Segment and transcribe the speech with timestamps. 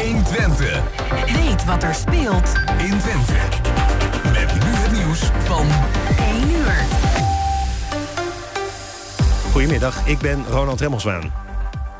[0.00, 0.82] 120.
[1.26, 3.32] Weet wat er speelt in Twente.
[4.32, 5.66] Met nu het nieuws van
[6.18, 6.74] 1 uur.
[9.52, 11.32] Goedemiddag, ik ben Ronald Remmelswaan.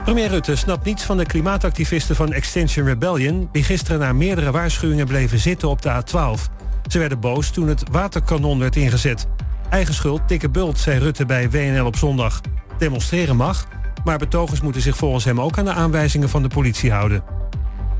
[0.04, 3.48] Premier Rutte snapt niets van de klimaatactivisten van Extinction Rebellion...
[3.52, 6.40] die gisteren na meerdere waarschuwingen bleven zitten op de A12.
[6.86, 9.26] Ze werden boos toen het waterkanon werd ingezet.
[9.70, 12.40] Eigen schuld, dikke bult, zei Rutte bij WNL op zondag.
[12.78, 13.66] Demonstreren mag,
[14.04, 17.22] maar betogers moeten zich volgens hem ook aan de aanwijzingen van de politie houden.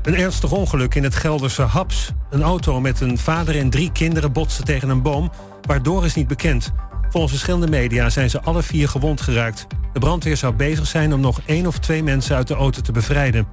[0.01, 2.11] Een ernstig ongeluk in het Gelderse Haps.
[2.29, 6.27] Een auto met een vader en drie kinderen botste tegen een boom, waardoor is niet
[6.27, 6.71] bekend.
[7.09, 9.67] Volgens verschillende media zijn ze alle vier gewond geraakt.
[9.93, 12.91] De brandweer zou bezig zijn om nog één of twee mensen uit de auto te
[12.91, 13.47] bevrijden.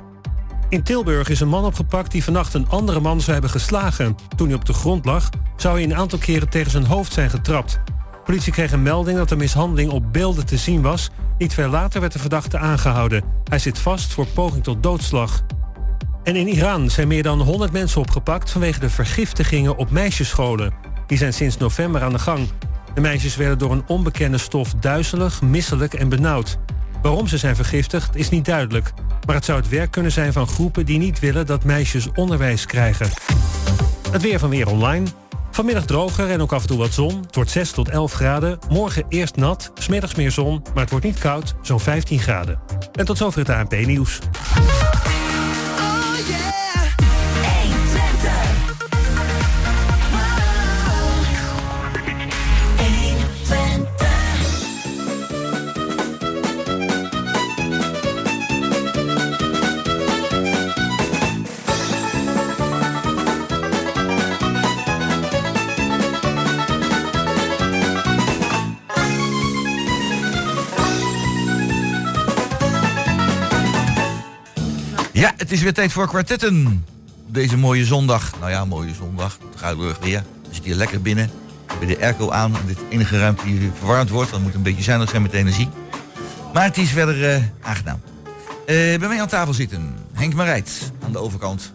[0.68, 4.16] In Tilburg is een man opgepakt die vannacht een andere man zou hebben geslagen.
[4.36, 7.30] Toen hij op de grond lag, zou hij een aantal keren tegen zijn hoofd zijn
[7.30, 7.80] getrapt.
[8.24, 11.10] Politie kreeg een melding dat de mishandeling op beelden te zien was.
[11.38, 13.24] Niet veel later werd de verdachte aangehouden.
[13.44, 15.42] Hij zit vast voor poging tot doodslag.
[16.28, 20.72] En in Iran zijn meer dan 100 mensen opgepakt vanwege de vergiftigingen op meisjesscholen.
[21.06, 22.48] Die zijn sinds november aan de gang.
[22.94, 26.58] De meisjes werden door een onbekende stof duizelig, misselijk en benauwd.
[27.02, 28.92] Waarom ze zijn vergiftigd is niet duidelijk.
[29.26, 32.66] Maar het zou het werk kunnen zijn van groepen die niet willen dat meisjes onderwijs
[32.66, 33.08] krijgen.
[34.10, 35.06] Het weer van Weer Online.
[35.50, 37.22] Vanmiddag droger en ook af en toe wat zon.
[37.22, 38.58] Het wordt 6 tot 11 graden.
[38.68, 42.60] Morgen eerst nat, smiddags meer zon, maar het wordt niet koud, zo'n 15 graden.
[42.92, 44.18] En tot zover het ANP-nieuws.
[75.18, 76.84] Ja, het is weer tijd voor kwartetten.
[77.26, 78.32] Deze mooie zondag.
[78.38, 79.38] Nou ja, mooie zondag.
[79.50, 80.22] Het gaat weer.
[80.42, 81.30] We zitten hier lekker binnen.
[81.78, 82.54] Bij de airco aan.
[82.66, 84.30] Dit enige ruimte die verwarmd wordt.
[84.30, 85.68] Dan moet een beetje zuinig zijn met energie.
[86.52, 88.00] Maar het is verder uh, aangenaam.
[88.66, 91.72] Uh, bij mij aan tafel zitten Henk Marijt aan de overkant.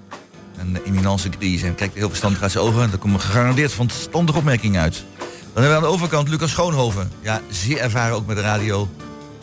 [0.58, 1.64] Een eminence crisis.
[1.64, 2.90] En kijkt heel verstandig uit zijn ogen.
[2.90, 5.04] Daar komen gegarandeerd verstandige opmerkingen uit.
[5.18, 7.12] Dan hebben we aan de overkant Lucas Schoonhoven.
[7.22, 8.90] Ja, zeer ervaren ook met de radio.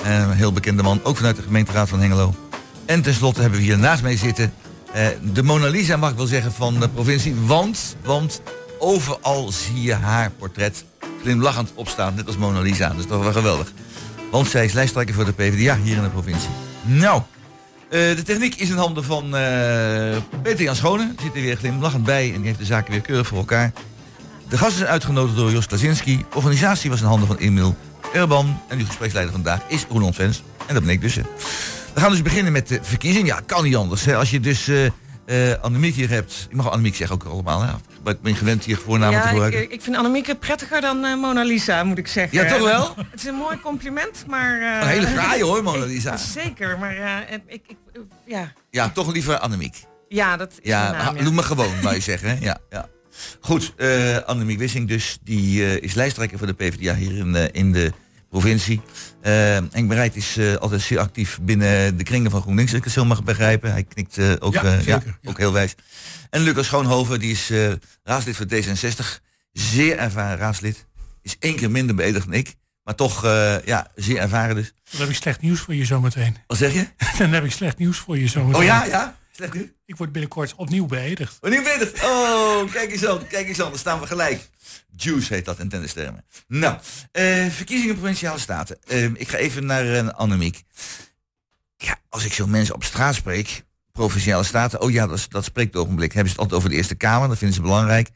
[0.02, 1.00] En een heel bekende man.
[1.02, 2.34] Ook vanuit de gemeenteraad van Hengelo.
[2.86, 4.52] En tenslotte hebben we hier naast mij zitten
[4.96, 7.34] uh, de Mona Lisa, mag ik wel zeggen, van de provincie.
[7.34, 8.42] Want, want
[8.78, 10.84] overal zie je haar portret
[11.22, 12.88] glimlachend opstaan, net als Mona Lisa.
[12.88, 13.72] Dat is toch wel geweldig.
[14.30, 16.50] Want zij is lijsttrekker voor de PvdA hier in de provincie.
[16.82, 17.22] Nou,
[17.90, 19.30] uh, de techniek is in handen van uh,
[20.42, 21.14] Peter Jan Schone.
[21.22, 23.72] Zit er weer glimlachend bij en die heeft de zaken weer keurig voor elkaar.
[24.48, 26.16] De gasten zijn uitgenodigd door Jos Klasinski.
[26.16, 27.76] De organisatie was in handen van Emil
[28.14, 28.60] Urban.
[28.68, 30.42] En uw gespreksleider vandaag is Roland Vens.
[30.66, 31.18] En dat ben ik dus.
[31.94, 33.26] We gaan dus beginnen met de verkiezing.
[33.26, 34.04] Ja, kan niet anders.
[34.04, 34.16] Hè.
[34.16, 34.84] Als je dus uh,
[35.26, 36.46] uh, Annemiek hier hebt.
[36.50, 37.62] Ik mag Annemiek zeggen ook allemaal.
[37.62, 37.72] Hè.
[38.10, 39.62] Ik ben gewend hier voornamen ja, te gebruiken.
[39.62, 42.38] Ik, ik vind Annemiek prettiger dan uh, Mona Lisa, moet ik zeggen.
[42.38, 42.94] Ja, toch wel?
[43.10, 44.62] Het is een mooi compliment, maar...
[44.82, 46.16] een hele fraaie hoor, Mona Lisa.
[46.16, 47.76] Zeker, maar ik, ik,
[48.26, 48.52] ja.
[48.70, 49.76] Ja, toch liever Annemiek.
[50.08, 51.22] Ja, dat is ja, naam, ja.
[51.22, 52.40] Doe me gewoon, wou je zeggen.
[52.40, 52.88] Ja, ja.
[53.40, 53.74] Goed,
[54.26, 55.18] Annemiek Wissing dus.
[55.22, 57.92] Die is lijsttrekker voor de PvdA hier in, in de
[58.30, 58.80] provincie.
[59.22, 62.84] Uh, Henk Bereid is uh, altijd zeer actief binnen de kringen van GroenLinks, als ik
[62.84, 63.70] het zo mag begrijpen.
[63.72, 65.74] Hij knikt uh, ook, ja, ja, ja, ook heel wijs.
[66.30, 67.52] En Lucas Schoonhoven, die is
[68.02, 69.22] raadslid voor D66.
[69.52, 70.86] Zeer ervaren raadslid.
[71.22, 72.54] Is één keer minder beëdigd dan ik.
[72.82, 73.22] Maar toch,
[73.64, 74.72] ja, zeer ervaren dus.
[74.90, 76.36] Dan heb ik slecht nieuws voor je zometeen.
[76.46, 76.86] Wat zeg je?
[77.18, 78.60] Dan heb ik slecht nieuws voor je zometeen.
[78.60, 79.18] Oh ja, ja?
[79.32, 79.68] Slecht nieuws?
[79.84, 81.38] Ik word binnenkort opnieuw beëdigd.
[81.40, 82.04] Opnieuw beëdigd?
[82.04, 83.70] Oh, kijk eens aan, kijk eens aan.
[83.70, 84.49] Dan staan we gelijk.
[84.96, 86.24] Juice heet dat in tennistermen.
[86.46, 86.74] Nou,
[87.12, 88.78] uh, verkiezingen provinciale staten.
[88.88, 90.62] Uh, ik ga even naar uh, Annemiek.
[91.76, 95.76] Ja, als ik zo mensen op straat spreek, provinciale staten, oh ja, dat, dat spreekt
[95.76, 96.12] ogenblik.
[96.12, 98.10] Hebben ze het altijd over de Eerste Kamer, dat vinden ze belangrijk.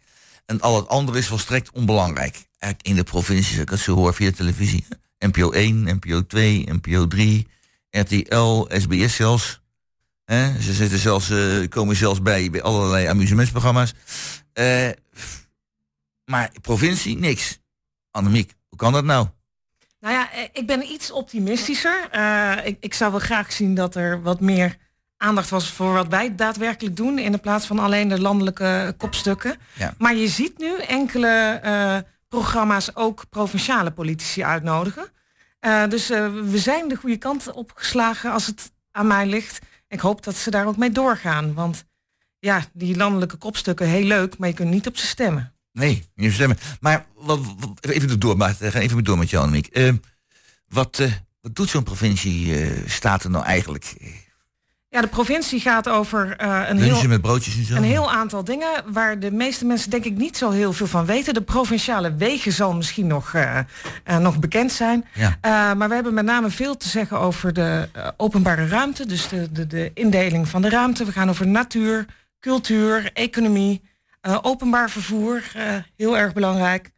[0.47, 2.34] En al het andere is volstrekt onbelangrijk.
[2.59, 4.87] Eigenlijk in de provincies, het zo hoor via televisie.
[5.19, 7.47] NPO 1, NPO 2, NPO 3,
[7.91, 9.62] RTL, SBS zelfs.
[10.61, 11.32] Ze zitten zelfs,
[11.69, 13.94] komen zelfs bij, bij allerlei amusementsprogramma's.
[16.25, 17.59] Maar provincie, niks.
[18.11, 19.26] Annemiek, hoe kan dat nou?
[20.00, 22.09] Nou ja, ik ben iets optimistischer.
[22.15, 24.76] Uh, ik, ik, zou wel graag zien dat er wat meer
[25.17, 27.19] aandacht was voor wat wij daadwerkelijk doen...
[27.19, 29.56] in de plaats van alleen de landelijke kopstukken.
[29.73, 29.94] Ja.
[29.99, 31.97] Maar je ziet nu enkele uh,
[32.29, 35.12] programma's ook provinciale politici uitnodigen.
[35.61, 39.59] Uh, dus we zijn de goede kant opgeslagen als het aan mij ligt.
[39.88, 41.55] Ik hoop dat ze daar ook mee doorgaan.
[41.55, 41.85] Want
[42.38, 45.54] ja, die landelijke kopstukken, heel leuk, maar je kunt niet op ze stemmen.
[45.75, 46.59] Nee, niet stemmen.
[46.81, 49.79] Maar wat, wat, even door, maar even door met jou, Annemiek.
[49.79, 49.93] Uh,
[50.69, 53.94] wat, uh, wat doet zo'n provincie uh, staten nou eigenlijk?
[54.94, 57.75] Ja, de provincie gaat over eh, een, heel, met broodjes en zo.
[57.75, 61.06] een heel aantal dingen waar de meeste mensen denk ik niet zo heel veel van
[61.06, 61.35] weten.
[61.35, 63.59] De provinciale wegen zal misschien nog, eh,
[64.05, 65.05] eh, nog bekend zijn.
[65.15, 65.38] Ja.
[65.41, 69.06] Eh, maar we hebben met name veel te zeggen over de eh, openbare ruimte.
[69.06, 71.05] Dus de, de, de indeling van de ruimte.
[71.05, 72.06] We gaan over natuur,
[72.41, 73.82] cultuur, economie,
[74.25, 75.43] eh, openbaar vervoer.
[75.55, 76.91] eh, heel erg belangrijk.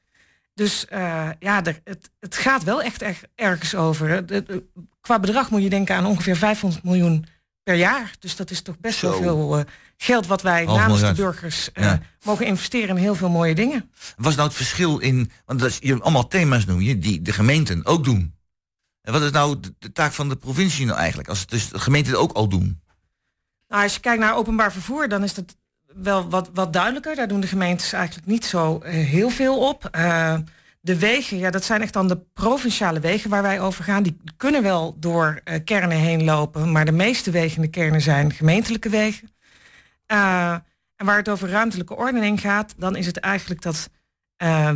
[0.55, 4.08] Dus eh, ja, er, het, het gaat wel echt, echt ergens over.
[4.08, 4.62] Het-
[5.00, 7.26] qua bedrag moet je denken aan ongeveer 500 miljoen
[7.62, 8.11] per jaar.
[8.19, 9.64] Dus dat is toch best wel veel
[9.96, 11.17] geld wat wij Half namens miljard.
[11.17, 12.00] de burgers Ja.
[12.25, 13.90] mogen investeren in heel veel mooie dingen.
[14.17, 17.23] Wat is nou het verschil in, want dat is, je allemaal thema's noem je, die
[17.23, 18.34] de gemeenten ook doen.
[19.00, 21.69] En wat is nou de, de taak van de provincie nou eigenlijk, als het dus
[21.69, 22.81] de gemeenten ook al doen?
[23.69, 25.56] Nou, als je kijkt naar openbaar vervoer, dan is dat
[26.02, 27.16] wel wat, wat duidelijker.
[27.16, 29.88] Daar doen de gemeentes eigenlijk niet zo eh, heel veel op.
[29.90, 30.34] Eh,
[30.81, 34.02] de wegen, ja, dat zijn echt dan de provinciale wegen waar wij over gaan.
[34.02, 38.00] Die kunnen wel door eh, kernen heen lopen, maar de meeste wegen in de kernen
[38.00, 39.34] zijn gemeentelijke wegen.
[40.06, 43.90] En waar het over ruimtelijke ordening gaat, dan is het eigenlijk dat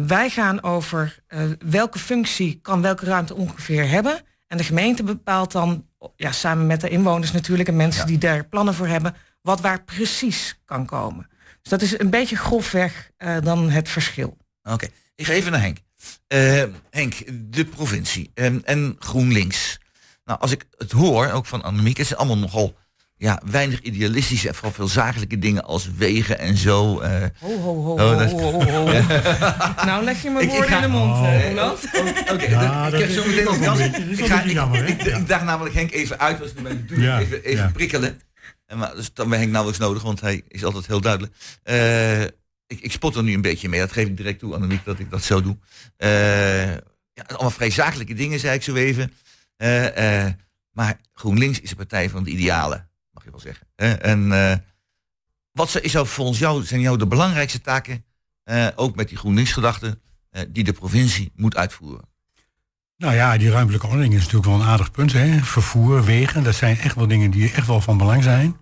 [0.06, 1.22] wij gaan over
[1.58, 4.20] welke functie kan welke ruimte ongeveer hebben.
[4.46, 8.06] En de gemeente bepaalt dan, ja, samen met de inwoners natuurlijk en mensen Ja.
[8.06, 11.28] die daar plannen voor hebben, wat waar precies kan komen.
[11.62, 14.36] Dus dat is een beetje grofweg eh, dan het verschil.
[14.62, 15.78] Oké, ik ga even naar Henk.
[16.26, 17.14] Eh, Henk,
[17.52, 19.78] de provincie en, en GroenLinks.
[20.24, 22.78] Nou, als ik het hoor, ook van Annemiek, het zijn allemaal nogal
[23.16, 27.00] ja, weinig idealistische en vooral veel zakelijke dingen als wegen en zo.
[27.00, 27.24] eh.
[27.38, 28.84] Ho, ho, ho, Oh, ho, dat- ho, ho, ho.
[29.86, 31.46] nou leg je me Ik- ik woorden ga- in de mond, Oh.
[31.48, 31.84] Roland.
[32.32, 35.16] Oké, Ja, ik heb zo meteen nog Ik ik- ik-.
[35.16, 37.70] Ik daag namelijk Henk even uit, was nu bij de Ja, even, even ja.
[37.72, 38.20] prikkelen.
[38.70, 41.34] En maar, dus dan ben Henk nauwelijks nodig, want hij is altijd heel duidelijk.
[41.62, 44.84] Eh, ik, ik spot er nu een beetje mee, dat geef ik direct toe, Annemiek,
[44.84, 45.58] dat ik dat zo doe.
[45.96, 46.72] Eh,
[47.12, 49.12] ja, allemaal vrij zakelijke dingen, zei ik zo even.
[49.56, 50.26] Eh,
[50.70, 53.66] maar GroenLinks is de partij van de idealen, mag je wel zeggen.
[54.00, 54.28] en
[55.52, 58.04] wat is nou volgens jou, zijn jou de belangrijkste taken,
[58.74, 60.02] ook met die GroenLinks-gedachten,
[60.48, 62.09] die de provincie moet uitvoeren?
[63.00, 65.12] Nou ja, die ruimtelijke ordening is natuurlijk wel een aardig punt.
[65.12, 65.38] Hè?
[65.42, 68.56] Vervoer, wegen, dat zijn echt wel dingen die echt wel van belang zijn.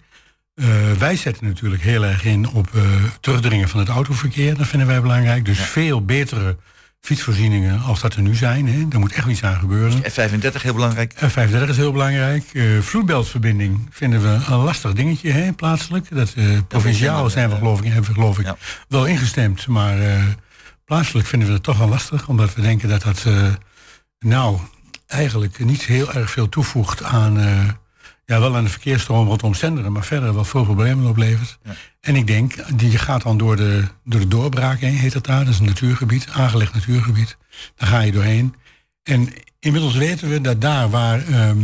[0.54, 0.66] Eh,
[0.98, 2.82] wij zetten natuurlijk heel erg in op eh,
[3.20, 4.56] terugdringen van het autoverkeer.
[4.56, 5.44] Dat vinden wij belangrijk.
[5.44, 5.64] Dus Ja.
[5.64, 6.56] veel betere
[7.00, 8.68] fietsvoorzieningen als dat er nu zijn.
[8.68, 8.88] Hè?
[8.88, 10.02] Daar moet echt iets aan gebeuren.
[10.02, 11.14] F35 heel belangrijk.
[11.14, 12.44] F35 is heel belangrijk.
[12.52, 16.06] Eh vloedbeltverbinding vinden we een lastig dingetje hè, plaatselijk.
[16.10, 16.34] Dat,
[16.68, 18.56] provinciaal zijn we geloof ik, hebben we geloof ik Ja.
[18.88, 19.66] wel ingestemd.
[19.66, 19.96] Maar
[20.84, 22.28] plaatselijk vinden we het toch wel lastig.
[22.28, 23.24] Omdat we denken dat dat
[24.18, 24.58] nou
[25.06, 27.38] eigenlijk niet heel erg veel toevoegt aan...
[27.38, 27.68] eh,
[28.28, 31.58] ja, wel aan de verkeersstroom rondom Zenderen, maar verder wel veel problemen oplevert.
[31.62, 31.72] Ja.
[32.00, 35.44] En ik denk, die gaat dan door de, door de doorbraak heen, heet dat daar.
[35.44, 37.36] Dat is een natuurgebied, aangelegd natuurgebied.
[37.76, 38.54] Daar ga je doorheen.
[39.02, 41.58] En inmiddels weten we dat daar waar ehm,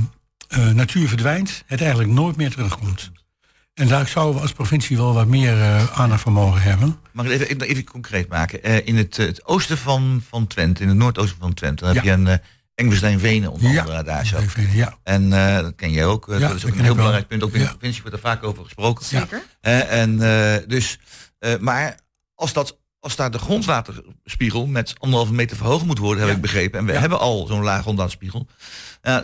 [0.48, 3.10] eh, natuur verdwijnt, het eigenlijk nooit meer terugkomt.
[3.74, 6.98] En daar zouden we als provincie wel wat meer eh, aandacht voor mogen hebben.
[7.12, 8.62] Mag ik het even, even concreet maken?
[8.62, 11.94] Eh, in het, eh, het oosten van, van Twente, in het noordoosten van Twente, dan
[11.94, 12.34] heb je een uh,
[12.74, 13.80] Engelsdijn Venen onder Ja.
[13.80, 14.38] andere daar zo.
[14.72, 16.26] Ja, En eh, dat ken jij ook.
[16.28, 17.42] Ja, dat is ook een heel belangrijk punt.
[17.42, 19.04] Ook in de provincie wordt er vaak over gesproken.
[19.04, 19.42] Zeker.
[19.60, 20.98] En eh, dus,
[21.38, 21.98] eh, maar
[22.34, 26.36] als, dat, als daar de grondwaterspiegel met anderhalve meter verhoogd moet worden, heb Ja.
[26.36, 26.78] ik begrepen.
[26.78, 27.00] En we Ja.
[27.00, 28.46] hebben al zo'n laag grondwaterspiegel.
[29.00, 29.18] eh,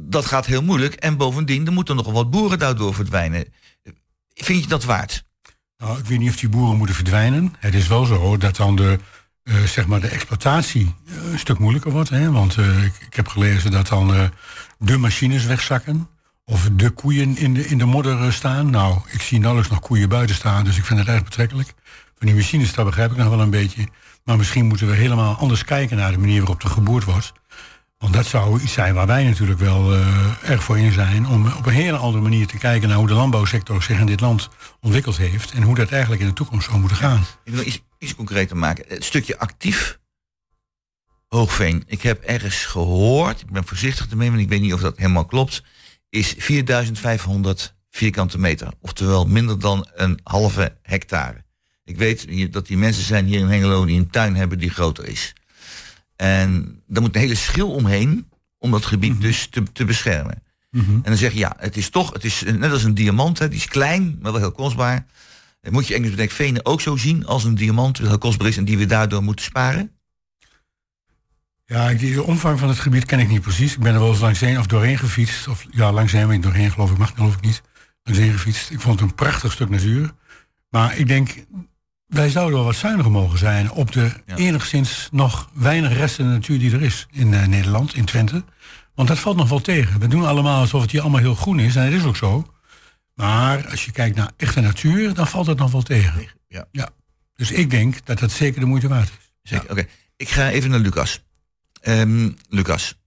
[0.00, 0.94] dat gaat heel moeilijk.
[0.94, 3.44] En bovendien, er moeten nogal wat boeren daardoor verdwijnen.
[4.34, 5.24] Vind je dat waard?
[5.78, 7.54] Nou, ik weet niet of die boeren moeten verdwijnen.
[7.58, 8.98] Het is wel zo dat dan de,
[9.42, 12.08] eh, zeg maar de exploitatie eh, een stuk moeilijker wordt.
[12.08, 12.30] Hè?
[12.30, 14.30] Want eh, ik, ik heb gelezen dat dan
[14.78, 16.08] de machines wegzakken.
[16.44, 18.70] Of de koeien in de, in de modder staan.
[18.70, 20.64] Nou, ik zie nauwelijks nog koeien buiten staan.
[20.64, 21.74] Dus ik vind het erg betrekkelijk.
[22.18, 23.88] Van die machines, dat begrijp ik nog wel een beetje.
[24.24, 27.32] Maar misschien moeten we helemaal anders kijken naar de manier waarop er geboerd wordt.
[27.98, 31.26] Want dat zou iets zijn waar wij natuurlijk wel eh, erg voor in zijn.
[31.26, 34.20] Om op een hele andere manier te kijken naar hoe de landbouwsector zich in dit
[34.20, 34.48] land
[34.80, 35.52] ontwikkeld heeft.
[35.52, 37.24] En hoe dat eigenlijk in de toekomst zou moeten gaan.
[37.44, 38.84] Ik wil iets, iets concreter maken.
[38.88, 39.98] Het stukje actief
[41.28, 41.84] Hoogveen.
[41.86, 45.24] Ik heb ergens gehoord, ik ben voorzichtig ermee, want ik weet niet of dat helemaal
[45.24, 45.62] klopt,
[46.08, 48.72] is 4500 vierkante meter.
[48.80, 51.44] Oftewel minder dan een halve hectare.
[51.84, 55.06] Ik weet dat die mensen zijn hier in Hengelo die een tuin hebben die groter
[55.06, 55.32] is.
[56.18, 60.42] En daar moet een hele schil omheen om dat gebied dus te, te beschermen.
[60.70, 63.48] En dan zeg je, ja, het is toch, het is net als een diamant, hè,
[63.48, 65.06] die is klein, maar wel heel kostbaar.
[65.60, 68.48] Eh, Moet je Engels bedek Venen ook zo zien als een diamant, die heel kostbaar
[68.48, 69.90] is en die we daardoor moeten sparen?
[71.64, 73.72] Ja, de omvang van het gebied ken ik niet precies.
[73.72, 75.48] Ik ben er wel eens langs heen of doorheen gefietst.
[75.48, 77.62] Of ja, langs heen, doorheen geloof ik, mag geloof ik niet.
[78.02, 78.70] Langs heen gefietst.
[78.70, 80.10] Ik vond het een prachtig stuk natuur.
[80.70, 81.44] Maar ik denk,
[82.08, 84.36] wij zouden wel wat zuiniger mogen zijn op de Ja.
[84.36, 88.44] enigszins nog weinig resten natuur die er is in eh, Nederland, in Twente.
[88.94, 90.00] Want dat valt nog wel tegen.
[90.00, 91.76] We doen allemaal alsof het hier allemaal heel groen is.
[91.76, 92.52] En het is ook zo.
[93.14, 96.28] Maar als je kijkt naar echte natuur, dan valt het nog wel tegen.
[96.48, 96.64] Ja.
[96.70, 96.88] ja.
[97.34, 99.32] Dus ik denk dat dat zeker de moeite waard is.
[99.42, 99.70] Zeker.
[99.70, 99.86] Oké,
[100.16, 101.22] ik ga even naar Lucas.
[101.80, 102.98] Ehm, Lucas,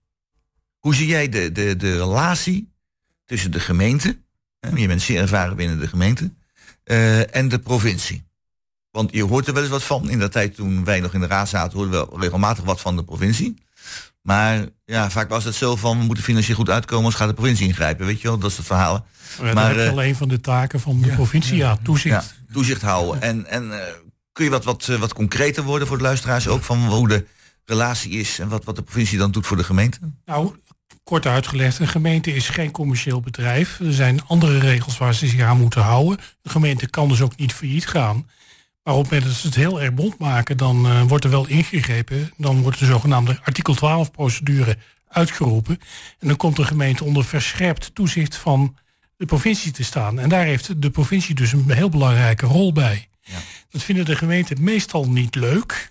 [0.78, 2.72] hoe zie jij de, de, de relatie
[3.24, 4.18] tussen de gemeente,
[4.60, 6.32] hè, je bent zeer ervaren binnen de gemeente,
[6.84, 8.24] eh, en de provincie?
[8.92, 10.10] Want je hoort er wel eens wat van.
[10.10, 12.80] In de tijd toen wij nog in de raad zaten, hoorden we wel regelmatig wat
[12.80, 13.54] van de provincie.
[14.22, 17.34] Maar ja, vaak was het zo van, we moeten financieel goed uitkomen, anders gaat de
[17.34, 18.06] provincie ingrijpen.
[18.06, 19.06] Weet je wel, dat is het verhaal.
[19.40, 22.14] Maar, Maar, dat is eh, wel een van de taken van de provincie, ja, toezicht.
[22.14, 23.22] Ja, toezicht houden.
[23.22, 23.92] En, en eh,
[24.32, 27.26] kun je wat, wat, eh, wat concreter worden voor de luisteraars ook van hoe de
[27.64, 29.98] relatie is en wat, wat de provincie dan doet voor de gemeente?
[30.24, 30.56] Nou,
[31.04, 33.80] kort uitgelegd, een gemeente is geen commercieel bedrijf.
[33.80, 36.18] Er zijn andere regels waar ze zich aan moeten houden.
[36.42, 38.26] De gemeente kan dus ook niet failliet gaan.
[38.82, 41.30] Maar op het moment dat ze het heel erg bond maken, dan eh, wordt er
[41.30, 42.32] wel ingegrepen.
[42.36, 44.76] Dan wordt de zogenaamde artikel 12 procedure
[45.08, 45.78] uitgeroepen.
[46.18, 48.76] En dan komt de gemeente onder verscherpt toezicht van
[49.16, 50.18] de provincie te staan.
[50.18, 53.08] En daar heeft de provincie dus een heel belangrijke rol bij.
[53.70, 55.90] Dat vinden de gemeenten meestal niet leuk.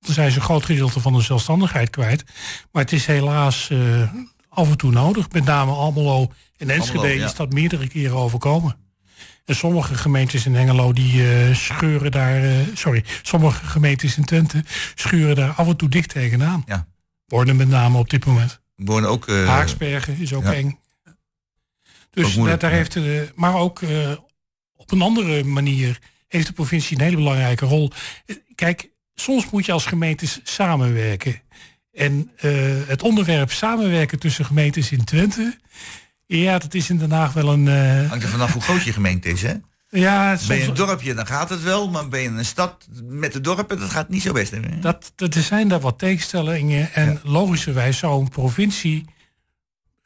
[0.00, 2.24] Dan zijn ze een groot gedeelte van de zelfstandigheid kwijt.
[2.72, 4.12] Maar het is helaas eh,
[4.48, 5.30] af en toe nodig.
[5.30, 7.26] Met name Almelo en Enschede Almelo, ja.
[7.26, 8.87] is dat meerdere keren overkomen.
[9.48, 12.42] En sommige gemeentes in Hengelo die eh, scheuren daar...
[12.44, 14.64] eh, sorry, sommige gemeentes in Twente
[14.94, 16.62] schuren daar af en toe dicht tegenaan.
[16.66, 16.86] Ja.
[17.26, 18.60] Worden met name op dit moment.
[18.76, 19.28] Wonen ook.
[19.28, 20.52] eh, Haaksbergen is ook ja.
[20.54, 20.78] eng.
[21.06, 21.14] Ook
[22.10, 23.80] Dus moeilijk, daar, daar heeft de, maar ook
[24.76, 27.92] op een andere manier heeft de provincie een hele belangrijke rol.
[28.54, 31.42] Kijk, soms moet je als gemeentes samenwerken.
[31.92, 32.30] En
[32.86, 35.58] het onderwerp samenwerken tussen gemeentes in Twente,
[36.36, 37.68] ja, dat is in Den Haag wel een.
[37.68, 39.52] eh, Hangt er vanaf hoe groot je gemeente is, hè?
[39.90, 41.88] ja, Ben je soms, een dorpje, dan gaat het wel.
[41.90, 44.50] Maar ben je een stad met de dorpen, dat gaat niet zo best.
[44.50, 44.78] Hè?
[44.80, 46.92] dat, dat, er zijn daar wat tegenstellingen.
[46.92, 49.04] En logischerwijs zou een provincie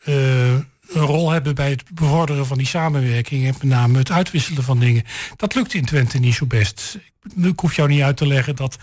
[0.05, 3.43] eh, een rol hebben bij het bevorderen van die samenwerking.
[3.47, 5.05] En met name het uitwisselen van dingen.
[5.37, 6.99] Dat lukt in Twente niet zo best.
[7.35, 8.79] Ik, ik hoef jou niet uit te leggen dat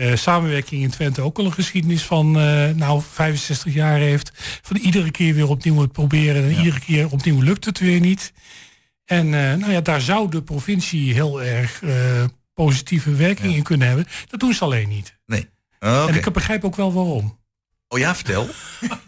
[0.00, 4.32] eh, samenwerking in Twente ook al een geschiedenis van eh, nou 65 jaar heeft.
[4.62, 6.42] Van iedere keer weer opnieuw het proberen.
[6.44, 8.32] En iedere keer opnieuw lukt het weer niet.
[9.04, 13.86] En eh, nou ja, daar zou de provincie heel erg eh, positieve werking in kunnen
[13.86, 14.06] hebben.
[14.28, 15.18] Dat doen ze alleen niet.
[15.26, 15.48] Nee.
[15.80, 17.38] Oh, En ik begrijp ook wel waarom.
[17.88, 18.48] oh ja, vertel.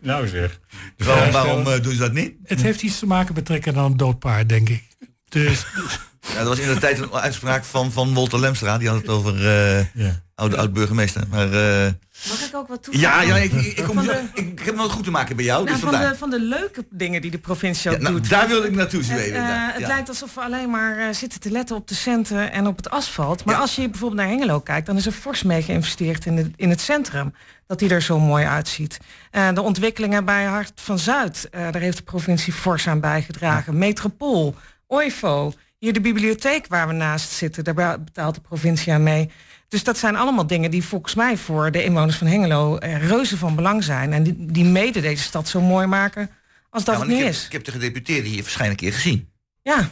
[0.00, 0.60] Nou zeg.
[0.96, 2.34] Waarom, waarom doen ze dat niet?
[2.44, 4.84] Het heeft iets te maken met trekken aan een dood paard, denk ik.
[5.28, 5.66] Dus
[6.32, 8.78] Ja, dat was in de tijd een uitspraak van, van Walter Lemstra.
[8.78, 10.20] Die had het over eh, Ja.
[10.34, 11.22] oude oud-burgemeester.
[11.30, 11.92] Maar eh,
[12.28, 13.10] Mag ik ook wat toevoegen?
[13.10, 15.64] ja, ja ik, ik, kom, de- ik, ik heb wel goed te maken bij jou.
[15.64, 18.28] Nou, dus van, de, van de leuke dingen die de provincie ook Ja, nou, doet.
[18.28, 19.34] daar wil ik naartoe Het, zweven.
[19.36, 19.70] eh, ja.
[19.72, 19.86] het Ja.
[19.86, 22.90] lijkt alsof we alleen maar eh, zitten te letten op de centen en op het
[22.90, 23.44] asfalt.
[23.44, 23.60] Maar Ja.
[23.60, 26.70] als je bijvoorbeeld naar Hengelo kijkt, dan is er fors mee geïnvesteerd in, de, in
[26.70, 27.34] het centrum.
[27.66, 28.98] Dat die er zo mooi uitziet.
[29.30, 33.78] Eh, de ontwikkelingen bij Hart van Zuid, eh, daar heeft de provincie fors aan bijgedragen.
[33.78, 34.54] Metropool,
[34.86, 35.52] OIFO,
[35.84, 39.30] hier de bibliotheek waar we naast zitten, daar be- betaalt de provincie aan mee.
[39.68, 43.36] Dus dat zijn allemaal dingen die volgens mij voor de inwoners van Hengelo eh, reuze
[43.38, 44.12] van belang zijn.
[44.12, 46.30] En die, die mede deze stad zo mooi maken
[46.70, 47.46] als dat Ja, het want niet ik, heb, is.
[47.46, 49.28] ik heb de gedeputeerde hier waarschijnlijk een keer gezien.
[49.62, 49.88] Ja,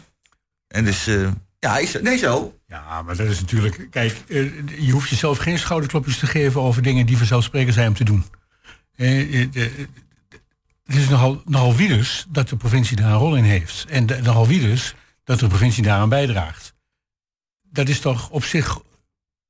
[0.68, 2.58] En dus, eh, ja, is, nee zo.
[2.66, 3.86] Ja, maar dat is natuurlijk.
[3.90, 4.44] Kijk, eh,
[4.86, 8.24] je hoeft jezelf geen schouderklopjes te geven over dingen die vanzelfsprekend zijn om te doen.
[8.96, 9.46] Eh,
[10.84, 13.84] Het is nogal, nogal wielus dat de provincie daar een rol in heeft.
[13.88, 16.74] En de- nogal wielus dat de provincie daaraan bijdraagt.
[17.62, 18.78] Dat is toch op zich.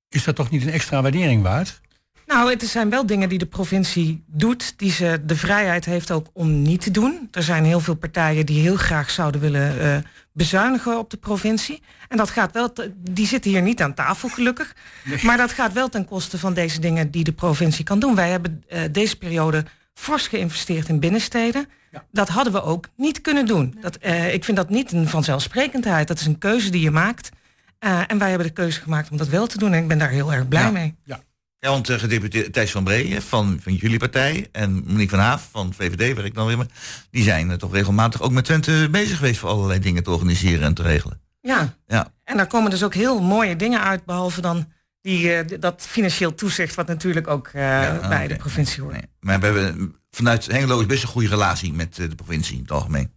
[0.08, 1.80] Is dat toch niet een extra waardering waard?
[2.26, 6.26] Nou, het zijn wel dingen die de provincie doet, die ze de vrijheid heeft ook
[6.32, 7.28] om niet te doen.
[7.30, 9.96] Er zijn heel veel partijen die heel graag zouden willen eh,
[10.32, 11.82] bezuinigen op de provincie.
[12.08, 14.74] En dat gaat wel, te- die zitten hier niet aan tafel gelukkig.
[15.22, 18.14] Maar dat gaat wel ten koste van deze dingen die de provincie kan doen.
[18.14, 19.64] Wij hebben eh, deze periode
[19.94, 21.68] fors geïnvesteerd in binnensteden.
[22.10, 23.78] Dat hadden we ook niet kunnen doen.
[23.80, 26.08] Dat, eh, ik vind dat niet een vanzelfsprekendheid.
[26.08, 27.30] Dat is een keuze die je maakt.
[27.78, 29.72] Eh, en wij hebben de keuze gemaakt om dat wel te doen.
[29.72, 30.70] En ik ben daar heel erg blij Ja.
[30.70, 30.94] mee.
[31.04, 35.48] Ja, want uh, gedeputeerde Thijs van Bree van, van jullie partij en Monique van Haaf
[35.50, 36.66] van VVD, waar ik dan weer mee,
[37.10, 40.62] die zijn uh, toch regelmatig ook met Twente bezig geweest voor allerlei dingen te organiseren
[40.62, 41.20] en te regelen.
[41.40, 41.74] Ja.
[41.86, 42.12] Ja.
[42.24, 44.66] En daar komen dus ook heel mooie dingen uit, behalve dan
[45.02, 48.28] die, uh, dat financieel toezicht, wat natuurlijk ook uh, ja, bij okay.
[48.28, 48.94] de provincie hoort.
[48.94, 49.08] Nee.
[49.20, 52.70] Maar we hebben vanuit Hengelo is best een goede relatie met de provincie in het
[52.70, 53.10] algemeen.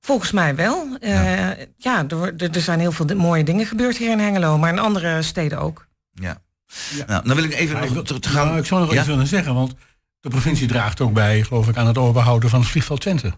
[0.00, 0.96] Volgens mij wel.
[1.00, 4.78] Ja, ja er, er, zijn heel veel mooie dingen gebeurd hier in Hengelo, maar in
[4.78, 5.86] andere steden ook.
[6.12, 6.42] Ja.
[6.96, 7.04] Ja.
[7.06, 8.46] Nou, dan wil ik even nog ik, te gaan.
[8.46, 8.98] Nou, ik zou nog ja?
[8.98, 9.74] iets willen zeggen, want
[10.20, 13.32] de provincie draagt ook bij, geloof ik, aan het overhouden van het vliegveld Twente.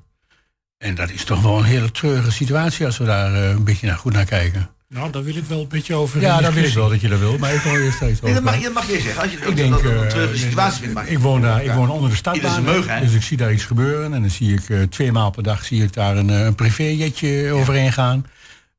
[0.78, 3.86] En dat is toch wel een hele treurige situatie als we daar uh, een beetje
[3.86, 4.70] naar goed naar kijken.
[4.88, 6.20] Nou, daar wil ik wel een beetje over.
[6.20, 8.34] Ja, dat weet ik wel dat je dat wil, maar ik wil eerst steeds Nee,
[8.34, 8.64] dat mag, over.
[8.64, 9.22] dat mag je zeggen.
[9.22, 10.94] Als je dat, Ik denk, dat, een eh, treurige situatie vindt.
[10.94, 12.64] maar- ik woon daar, ik woon onder de stadbaan.
[12.66, 13.00] hè?
[13.00, 15.64] dus ik zie daar iets gebeuren en dan zie ik eh, twee maal per dag
[15.64, 18.26] zie ik daar een, eh, een privéjetje overheen gaan.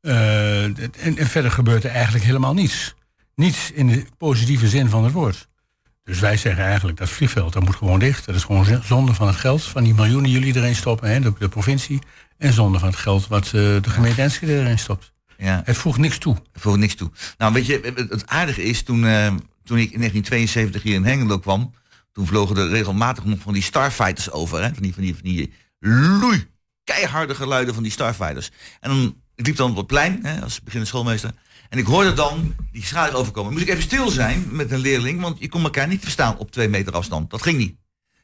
[0.01, 2.95] Eh, en, en verder gebeurt er eigenlijk helemaal niets.
[3.35, 5.47] Niets in de positieve zin van het woord.
[6.03, 8.25] Dus wij zeggen eigenlijk dat vliegveld dat moet gewoon dicht.
[8.25, 11.33] Dat is gewoon zonde van het geld, van die miljoenen jullie erin stoppen, hè, de,
[11.39, 11.99] de provincie.
[12.37, 15.11] En zonde van het geld wat eh, de gemeente Enschede erin stopt.
[15.37, 15.61] Ja.
[15.65, 16.35] Het voegt niks toe.
[16.53, 17.11] voor niks toe.
[17.37, 19.27] Nou, weet je, het, het aardige is, toen, eh,
[19.63, 21.73] toen ik in 1972 hier in Hengelo kwam,
[22.11, 24.73] toen vlogen er regelmatig nog van die Starfighters over, hè?
[24.73, 26.47] Van die, van die, van die loei,
[26.83, 28.51] keiharde geluiden van die Starfighters.
[28.79, 31.31] En dan, ik liep dan op het plein, hè, als beginnende schoolmeester,
[31.69, 33.51] en ik hoorde dan die schaduw overkomen.
[33.51, 36.51] Moest ik even stil zijn met een leerling, want je kon elkaar niet verstaan op
[36.51, 37.29] twee meter afstand.
[37.29, 37.75] Dat ging niet.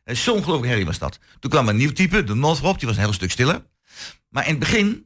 [0.03, 1.19] Eh, Zo'n ongelooflijk herrie was dat.
[1.39, 3.65] Toen kwam een nieuw type, de Northrop, die was een heel stuk stiller.
[4.29, 5.05] Maar in het begin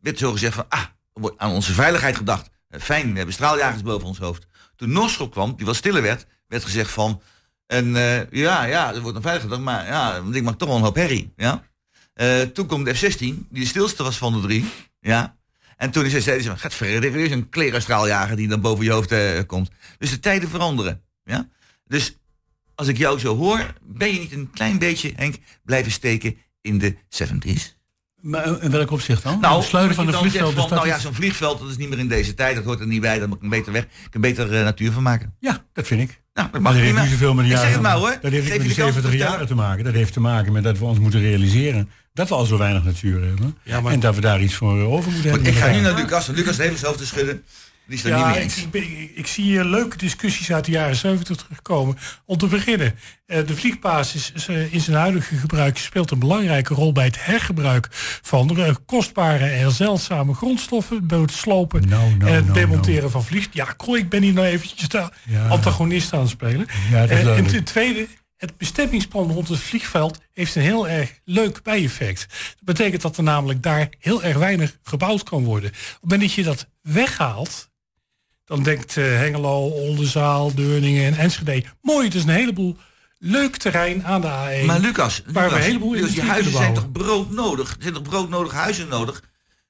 [0.00, 2.50] werd zo gezegd van, ah, wordt aan onze veiligheid gedacht.
[2.68, 4.46] Eh, Fijn, we hebben straaljagers boven ons hoofd.
[4.76, 7.22] Toen Norschop kwam, die wat stiller werd, werd gezegd van...
[7.66, 10.68] En eh, ja, ja, er wordt een veilig gedacht, maar ja, want ik maak toch
[10.68, 11.32] wel een hoop herrie.
[11.36, 11.62] Ja?
[12.14, 14.64] Eh, toen kwam de F-16, die de stilste was van de drie.
[15.00, 15.36] Ja?
[15.76, 18.84] En toen is hij zeiden ze, gaat verder, er is een klerenstraaljager die dan boven
[18.84, 19.70] je hoofd komt.
[19.98, 21.02] Dus de tijden veranderen.
[21.24, 21.48] Ja?
[21.84, 22.16] Dus
[22.74, 26.78] als ik jou zo hoor, ben je niet een klein beetje, Henk, blijven steken in
[26.78, 27.81] de 70s?
[28.22, 29.38] Maar in welk opzicht dan?
[29.40, 30.54] Nou, het sluiten van de vliegveld.
[30.54, 32.86] van, nou ja, zo'n vliegveld, dat is niet meer in deze tijd, dat hoort er
[32.86, 35.34] niet bij, dat moet ik beter weg, ik een beter eh, natuur van maken.
[35.40, 36.20] ja, dat vind ik.
[36.34, 37.82] Nou, dat Maar mag dat heeft niet zoveel met de Ik zeg jaren.
[37.84, 38.18] het maar hoor.
[38.22, 39.84] Dat heeft Geef niet met de de kans om 70 te jaren te maken.
[39.84, 42.84] Dat heeft te maken met dat we ons moeten realiseren dat we al zo weinig
[42.84, 43.56] natuur hebben.
[43.62, 45.48] Ja, maar- En dat we daar iets voor over moeten hebben.
[45.48, 45.94] ik ga nu naar.
[45.94, 47.42] Lucas, Lucas heeft hoofd te schudden.
[47.92, 49.14] Die is er Ja, niet mee ik, eens.
[49.14, 51.98] ik, zie hier leuke discussies uit de jaren 70 terugkomen.
[52.24, 52.94] Om te beginnen,
[53.26, 57.24] eh, de vliegbasis is, eh, in zijn huidige gebruik speelt een belangrijke rol bij het
[57.24, 57.88] hergebruik
[58.22, 61.06] van eh, kostbare en zeldzame grondstoffen.
[61.06, 63.48] Bij het slopen en het demonteren van vlieg.
[63.50, 65.48] Ja, Krooi, ik ben hier nou eventjes de Ja.
[65.48, 66.66] antagonist aan het spelen.
[66.90, 68.06] Ja, en ten tweede,
[68.36, 72.26] het bestemmingsplan rond het vliegveld heeft een heel erg leuk bijeffect.
[72.28, 75.70] Dat betekent dat er namelijk daar heel erg weinig gebouwd kan worden.
[75.70, 77.70] Op het moment dat je dat weghaalt,
[78.52, 81.64] dan denkt eh, Hengelo, Oldenzaal, Deurningen en Enschede...
[81.82, 82.76] mooi, het is een heleboel
[83.18, 84.64] leuk terrein aan de A1.
[84.66, 87.70] Maar Lucas, Waar we een heleboel Lucas, die huizen zijn toch broodnodig?
[87.70, 89.22] Er zijn toch broodnodige huizen nodig?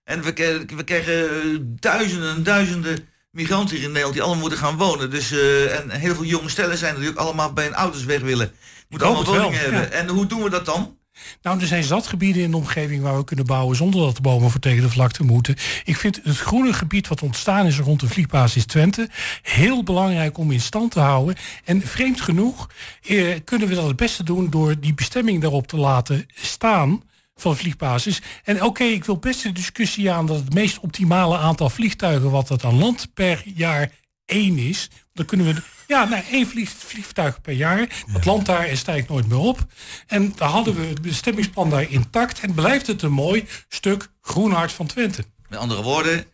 [0.05, 4.59] En we, krijgen- we krijgen duizenden en duizenden migranten hier in Nederland die allemaal moeten
[4.59, 5.11] gaan wonen.
[5.11, 8.21] Dus, eh, en heel veel jonge stellen zijn die ook allemaal bij hun ouders weg
[8.21, 8.53] willen.
[8.89, 9.93] Moeten allemaal wel, woningen hebben.
[9.93, 10.97] En hoe doen we dat dan?
[11.43, 14.23] Nou, er zijn zat gebieden in de omgeving waar we kunnen bouwen zonder dat de
[14.23, 15.57] bomen voor tegen de vlakte moeten.
[15.85, 19.09] Ik vind het groene gebied wat ontstaan is rond de vliegbasis Twente
[19.43, 21.37] heel belangrijk om in stand te houden.
[21.65, 22.71] En vreemd genoeg
[23.03, 27.03] eh, kunnen we dat het beste doen door die bestemming daarop te laten staan
[27.35, 28.23] van vliegbasis.
[28.45, 32.49] En oké, ik wil best de discussie aan dat het meest optimale aantal vliegtuigen wat
[32.49, 33.91] dat aan land per jaar
[34.25, 34.91] één is.
[35.13, 38.05] Dan kunnen we ja, nou, één vlieg, vliegtuig per jaar.
[38.13, 39.67] Het land daar en stijgt nooit meer op.
[40.07, 42.41] En daar hadden we het bestemmingsplan daar intact.
[42.41, 45.25] En blijft het een mooi stuk groen hart van Twente.
[45.49, 46.25] Met andere woorden,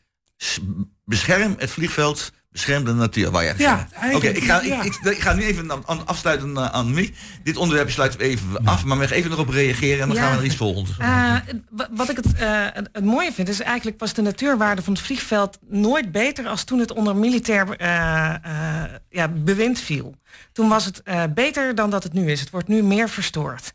[1.04, 3.30] bescherm het vliegveld, bescherm de natuur.
[3.30, 3.86] Waar je Ja.
[3.90, 4.82] Oké, eigenlijk, ik, ga, ja.
[4.82, 7.14] ik, ik, ik ga nu even aan, aan- afsluiten eh, aan mij.
[7.42, 10.22] Dit onderwerp sluiten we even af, maar we gaan even erop reageren en dan Ja.
[10.22, 10.90] gaan we naar iets volgends.
[10.98, 11.34] Eh,
[11.70, 14.92] wa- wat ik het, eh, het, het mooie vind, is eigenlijk was de natuurwaarde van
[14.92, 20.14] het vliegveld nooit beter als toen het onder militair eh, eh, ja, bewind viel.
[20.52, 22.40] Toen was het eh, beter dan dat het nu is.
[22.40, 23.72] Het wordt nu meer verstoord.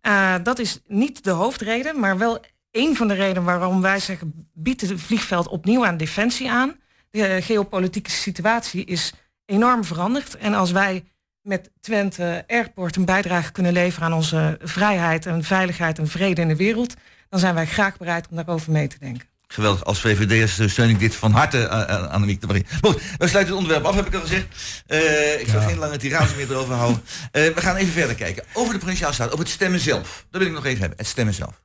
[0.00, 4.48] Eh, dat is niet de hoofdreden, maar wel een van de redenen waarom wij zeggen,
[4.54, 6.74] biedt het vliegveld opnieuw aan defensie aan.
[7.10, 9.12] De eh, geopolitieke situatie is
[9.46, 10.36] enorm veranderd.
[10.36, 11.04] En als wij
[11.42, 16.48] met Twente Airport een bijdrage kunnen leveren aan onze vrijheid en veiligheid en vrede in
[16.48, 16.94] de wereld,
[17.28, 19.28] dan zijn wij graag bereid om daarover mee te denken.
[19.48, 22.66] Geweldig, als VVD'ers steun ik dit van harte uh, Annemiek de Marie.
[22.82, 24.46] Goed, we sluiten het onderwerp af, heb ik al gezegd.
[24.88, 25.66] Uh, ik zal Ja.
[25.66, 27.02] geen lange tirades meer erover houden.
[27.32, 28.44] Uh, we gaan even verder kijken.
[28.52, 30.26] Over de Provinciale Staat, over het stemmen zelf.
[30.30, 31.62] Dat wil ik nog even hebben, het stemmen zelf.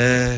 [0.00, 0.32] Uh,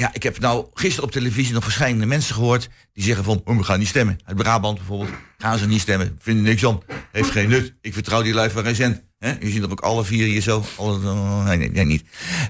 [0.00, 2.68] ja, ik heb nou gisteren op televisie nog verschillende mensen gehoord...
[2.92, 4.18] die zeggen van, oh, we gaan niet stemmen.
[4.24, 6.18] Uit Brabant bijvoorbeeld, gaan ze niet stemmen.
[6.20, 6.80] Vinden niks aan,
[7.12, 7.74] heeft geen nut.
[7.80, 9.02] Ik vertrouw die lui van geen cent.
[9.18, 9.34] He?
[9.40, 10.64] Je ziet er ook alle vier hier zo.
[10.76, 12.04] Alle, uh, nee, nee, nee, niet.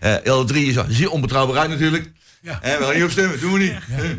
[0.04, 0.84] Uh, alle drie hier zo.
[0.88, 2.12] Zeer onbetrouwbaar uit natuurlijk.
[2.42, 2.58] Ja.
[2.62, 3.70] He, we gaan niet op stemmen, doen we niet.
[3.70, 4.14] Ja.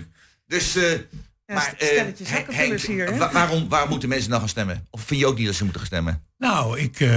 [0.47, 3.17] Dus, uh, Ja, maar uh, hier, hè?
[3.17, 4.87] waarom, waarom moeten mensen nou gaan stemmen?
[4.89, 6.23] Of vind je ook niet dat ze moeten gaan stemmen?
[6.41, 7.09] Nou, ik, uh,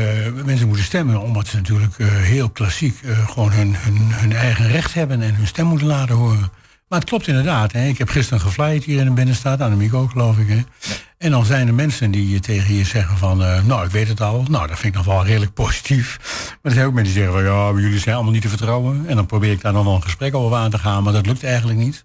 [0.45, 4.69] mensen moeten stemmen omdat ze natuurlijk uh, heel klassiek uh, gewoon hun, hun, hun, eigen
[4.69, 6.51] recht hebben en hun stem moeten laten horen.
[6.89, 7.73] Maar het klopt inderdaad.
[7.73, 7.87] Hè.
[7.87, 10.49] Ik heb gisteren geflyt hier in de binnenstad, Annemiek ook geloof ik.
[10.49, 10.55] Hè.
[10.55, 10.65] Ja.
[11.19, 14.45] En dan zijn er mensen die tegen je zeggen van, nou ik weet het al.
[14.49, 16.19] Nou, dat vind ik nog wel redelijk positief.
[16.49, 19.05] Maar er zijn ook mensen die zeggen van, ja, jullie zijn allemaal niet te vertrouwen.
[19.07, 21.27] En dan probeer ik daar dan wel een gesprek over aan te gaan, maar dat
[21.27, 22.05] lukt eigenlijk niet.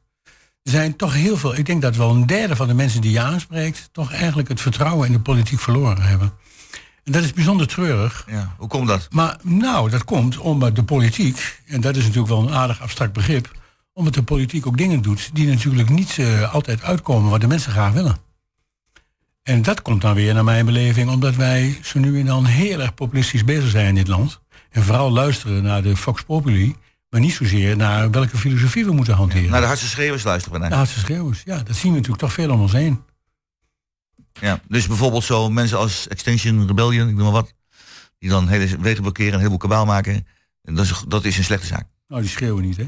[0.63, 1.57] zijn toch heel veel.
[1.57, 3.89] Ik denk dat wel een derde van de mensen die je aanspreekt.
[3.91, 6.33] toch eigenlijk het vertrouwen in de politiek verloren hebben.
[7.09, 8.25] En dat is bijzonder treurig.
[8.27, 9.07] Ja, hoe komt dat?
[9.11, 11.61] Maar nou, dat komt omdat de politiek.
[11.65, 13.51] en dat is natuurlijk wel een aardig abstract begrip.
[13.93, 15.29] omdat de politiek ook dingen doet.
[15.33, 18.17] die natuurlijk niet eh, altijd uitkomen wat de mensen graag willen.
[19.43, 22.79] En dat komt dan weer naar mijn beleving, omdat wij zo nu en dan heel
[22.79, 24.39] erg populistisch bezig zijn in dit land.
[24.69, 26.75] En vooral luisteren naar de Fox Populi,
[27.09, 29.51] maar niet zozeer naar welke filosofie we moeten hanteren.
[29.51, 30.69] Naar de hardste schreeuwers luisteren we naar.
[30.69, 33.01] De hardste schreeuwers, ja, dat zien we natuurlijk toch veel om ons heen.
[34.33, 37.53] Ja, dus bijvoorbeeld zo mensen als Extinction Rebellion, ik noem maar wat,
[38.19, 40.27] die dan hele wegen blokkeren en een heleboel kabaal maken.
[40.63, 41.87] En dat, is, dat is een slechte zaak.
[42.07, 42.83] Nou, die schreeuwen niet, hè?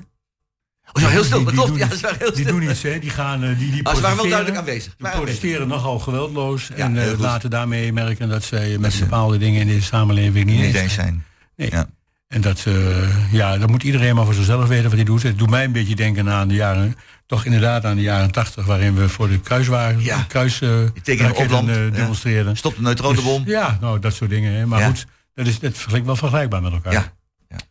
[0.94, 1.80] Oh, ja, heel stil, Die- dat die klopt.
[1.80, 2.60] Ja, is wel heel Die stil.
[2.60, 3.00] doen iets, hè?
[3.00, 4.84] Die gaan, eh, die, die Maar ze waren wel duidelijk aanwezig.
[4.96, 6.68] Die Waren protesteren nogal geweldloos.
[6.68, 10.46] Ja, en eh, laten daarmee merken dat zij met ze- bepaalde dingen in deze samenleving
[10.46, 11.24] niet, eens zijn.
[11.56, 11.70] Nee.
[11.72, 11.88] Ja.
[12.32, 15.24] En dat, eh, ja, dat moet iedereen maar voor zichzelf weten wat hij doet.
[15.24, 18.65] Het doet mij een beetje denken aan de jaren, toch inderdaad aan de jaren tachtig,
[18.65, 20.26] waarin we voor de kruiswagen, Ja.
[20.28, 21.89] kruis, tekenen raketten, Opland, eh, ja.
[21.89, 22.58] demonstreerden.
[22.58, 23.44] Stop de neutronenbom.
[23.44, 24.54] Dus, ja, nou, dat soort dingen.
[24.54, 24.65] Hè.
[24.65, 24.86] Maar Ja.
[24.88, 26.94] goed, dat is dat is wel vergelijkbaar met elkaar.
[26.94, 27.13] Ja.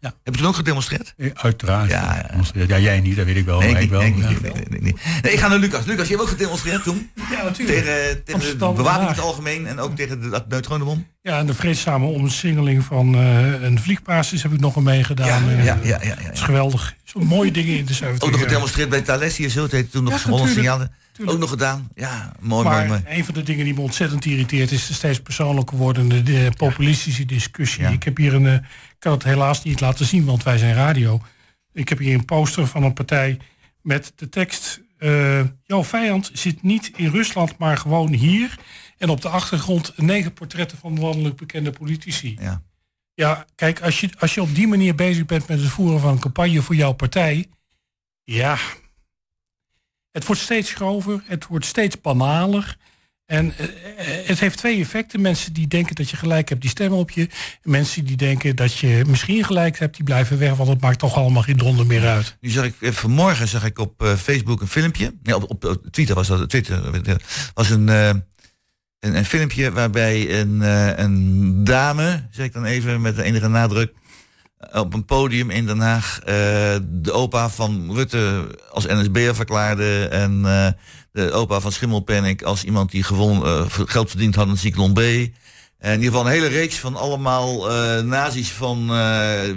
[0.00, 0.14] Ja.
[0.24, 1.14] Heb je toen ook gedemonstreerd?
[1.16, 1.90] Eh, Uiteraard.
[1.90, 2.30] Ja,
[2.66, 2.78] ja.
[2.78, 3.60] jij niet, dat weet ik wel.
[3.60, 4.00] Nee, maar ik, wel.
[4.00, 4.28] nee, Ja.
[4.28, 4.94] nee, nee, nee, nee.
[5.22, 5.84] Nee, ik ga naar Lucas.
[5.84, 7.10] Lucas, je hebt ook gedemonstreerd toen?
[7.30, 7.78] Ja, natuurlijk.
[7.78, 11.06] Tegen, tegen de bewaking in het algemeen en ook tegen de dat neutronenbom?
[11.22, 15.26] Ja, en de vreedzame omsingeling van eh, een vliegbasis heb ik nog een meegedaan.
[15.26, 16.94] Ja, Eh, ja, ja, ja, is geweldig.
[17.04, 19.66] Zo mooie dingen in de 70 Ook nog gedemonstreerd bij Thales hier zo.
[19.90, 20.90] Toen nog Ja.
[21.20, 21.42] Tuurlijk.
[21.42, 21.88] Ook nog gedaan.
[21.94, 23.16] Ja, mooi, maar mooi, mooi.
[23.16, 27.24] een van de dingen die me ontzettend irriteert is de steeds persoonlijker wordende de populistische
[27.24, 27.82] discussie.
[27.82, 27.88] Ja.
[27.88, 30.74] Ik heb hier een, eh, ik kan het helaas niet laten zien, want wij zijn
[30.74, 31.20] radio.
[31.72, 33.38] Ik heb hier een poster van een partij
[33.82, 38.58] met de tekst: eh, jouw vijand zit niet in Rusland, maar gewoon hier.
[38.98, 42.36] En op de achtergrond negen portretten van landelijk bekende politici.
[42.40, 42.62] Ja.
[43.14, 46.10] Ja, kijk, als je, als je op die manier bezig bent met het voeren van
[46.10, 47.46] een campagne voor jouw partij,
[48.24, 48.58] ja,
[50.12, 52.76] het wordt steeds grover, het wordt steeds banaler.
[53.26, 55.20] En eh, eh, het heeft twee effecten.
[55.20, 57.28] Mensen die denken dat je gelijk hebt, die stemmen op je.
[57.62, 60.98] En mensen die denken dat je misschien gelijk hebt, die blijven weg, want het maakt
[60.98, 62.36] toch allemaal geen donder meer uit.
[62.40, 65.14] Nu zag ik eh, vanmorgen zag ik op Facebook een filmpje.
[65.22, 66.48] Nee, op, op, Twitter was dat.
[66.48, 67.20] Twitter
[67.54, 67.88] was een,
[68.98, 70.60] een, filmpje waarbij een,
[71.00, 73.92] een dame, zeg ik dan even met de enige nadruk,
[74.72, 76.34] op een podium in Den Haag eh,
[76.82, 80.68] de opa van Rutte als NSB'er verklaarde en eh,
[81.12, 84.98] de opa van Schimmelpenninck als iemand die gewoon eh, geld verdiend had aan Cyclone B.
[84.98, 87.66] En in ieder geval een hele reeks van allemaal
[88.02, 88.88] nazi's van,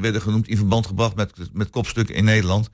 [0.02, 2.70] werden genoemd in verband gebracht met, met kopstukken in Nederland.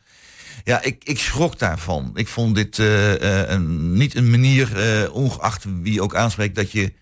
[0.63, 2.11] Ja, ik, ik schrok daarvan.
[2.13, 4.69] Ik vond dit een, niet een manier,
[5.11, 6.93] ongeacht wie ook aanspreekt, dat je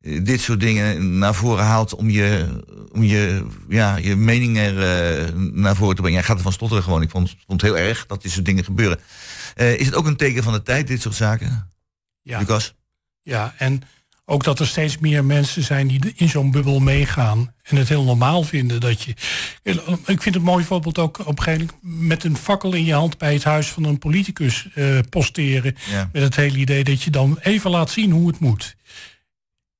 [0.00, 2.46] dit soort dingen naar voren haalt om je,
[2.92, 6.18] om je, ja, je mening er eh, naar voren te brengen.
[6.18, 7.02] Jij gaat ervan stotteren gewoon.
[7.02, 9.00] Ik vond, vond het heel erg dat dit soort dingen gebeuren.
[9.54, 11.70] Eh, is het ook een teken van de tijd, dit soort zaken,
[12.22, 12.38] Ja.
[12.38, 12.74] Lucas?
[13.22, 13.82] Ja, en
[14.24, 18.04] ook dat er steeds meer mensen zijn die in zo'n bubbel meegaan en het heel
[18.04, 19.14] normaal vinden dat je.
[20.06, 22.92] Ik vind het mooi voorbeeld ook op een gegeven moment met een fakkel in je
[22.92, 25.76] hand bij het huis van een politicus eh, posteren.
[25.90, 26.08] Ja.
[26.12, 28.76] Met het hele idee dat je dan even laat zien hoe het moet.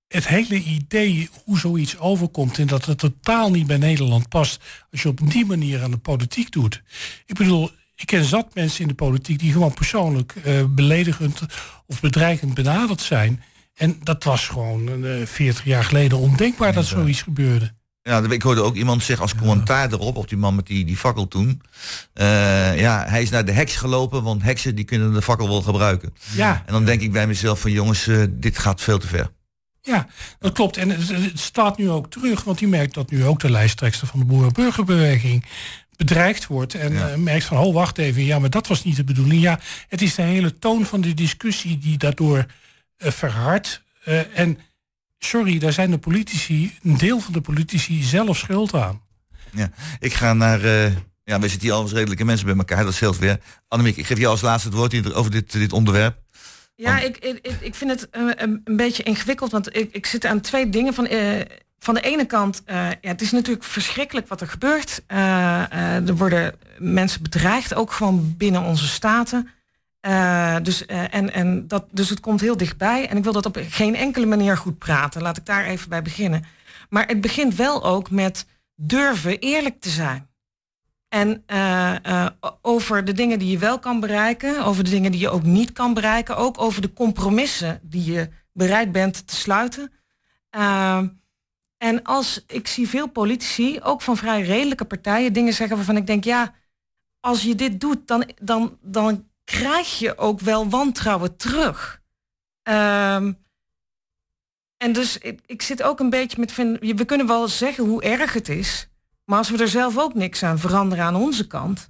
[0.08, 5.02] Het hele idee hoe zoiets overkomt en dat het totaal niet bij Nederland past als
[5.02, 6.82] je op die manier aan de politiek doet.
[7.26, 11.40] Ik bedoel, ik ken zat mensen in de politiek die gewoon persoonlijk eh, beledigend
[11.86, 13.42] of bedreigend benaderd zijn.
[13.74, 17.76] En dat was gewoon eh 40 jaar geleden ondenkbaar dat zoiets gebeurde.
[18.02, 20.96] Ja, ik hoorde ook iemand zeggen als commentaar erop, op die man met die, die
[20.96, 21.62] fakkel toen.
[22.12, 25.62] eh, ja, hij is naar de heks gelopen, want heksen die kunnen de fakkel wel
[25.62, 26.14] gebruiken.
[26.34, 29.30] Ja, En dan denk ik bij mezelf van jongens, dit gaat veel te ver.
[29.88, 30.06] Ja,
[30.38, 30.76] dat klopt.
[30.76, 34.18] En het, staat nu ook terug, want je merkt dat nu ook de lijsttrekster van
[34.18, 35.44] de boerenburgerbeweging
[35.96, 37.08] bedreigd wordt en Ja.
[37.08, 39.42] eh, merkt van, oh wacht even, ja, maar dat was niet de bedoeling.
[39.42, 42.46] Ja, het is de hele toon van de discussie die daardoor
[42.98, 43.82] verhardt.
[44.04, 44.58] Eh, en
[45.18, 49.00] sorry, daar zijn de politici, een deel van de politici zelf schuld aan.
[49.52, 49.70] Ja.
[49.98, 50.60] Ik ga naar,
[51.24, 53.40] ja, we zitten hier al redelijke mensen bij elkaar, dat scheelt weer.
[53.68, 56.18] Annemiek, ik geef jou als laatste het woord hier over dit, dit onderwerp.
[56.80, 60.24] Ja, ik, ik, ik- vind het eh, een, een beetje ingewikkeld, want ik, ik zit
[60.26, 60.94] aan twee dingen.
[60.94, 61.40] Van, eh,
[61.78, 65.02] van de ene kant, eh, ja, het is natuurlijk verschrikkelijk wat er gebeurt.
[65.06, 65.18] Eh,
[65.72, 69.48] eh, er worden mensen bedreigd, ook gewoon binnen onze staten.
[70.00, 73.08] Eh, dus, eh, en, en dat, dus het komt heel dichtbij.
[73.08, 75.22] En ik wil dat op geen enkele manier goed praten.
[75.22, 76.44] Laat ik daar even bij beginnen.
[76.88, 80.26] Maar het begint wel ook met durven eerlijk te zijn.
[81.08, 82.30] En eh, eh,
[82.62, 85.72] over de dingen die je wel kan bereiken, over de dingen die je ook niet
[85.72, 89.92] kan bereiken, ook over de compromissen die je bereid bent te sluiten.
[90.50, 91.08] Ehm,
[91.76, 96.06] en als ik zie veel politici, ook van vrij redelijke partijen, dingen zeggen waarvan ik
[96.06, 96.54] denk, ja,
[97.20, 102.02] als je dit doet, dan, dan, dan krijg je ook wel wantrouwen terug.
[102.62, 103.32] Ehm,
[104.76, 106.52] en dus ik, zit ook een beetje met...
[106.52, 108.88] Van, we kunnen wel zeggen hoe erg het is...
[109.28, 111.88] maar als we er zelf ook niks aan veranderen aan onze kant...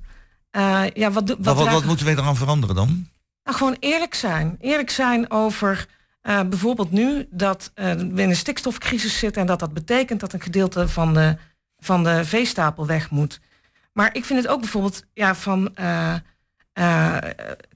[0.51, 3.09] eh, ja, wat, Wat, wat, wat dragen- moeten we eraan veranderen dan?
[3.44, 4.57] nou, gewoon eerlijk zijn.
[4.61, 5.87] Eerlijk zijn over
[6.20, 10.33] eh, bijvoorbeeld nu dat eh, we in een stikstofcrisis zitten en dat dat betekent dat
[10.33, 11.37] een gedeelte van de,
[11.79, 13.40] van de veestapel weg moet.
[13.92, 15.74] Maar ik vind het ook bijvoorbeeld ja, van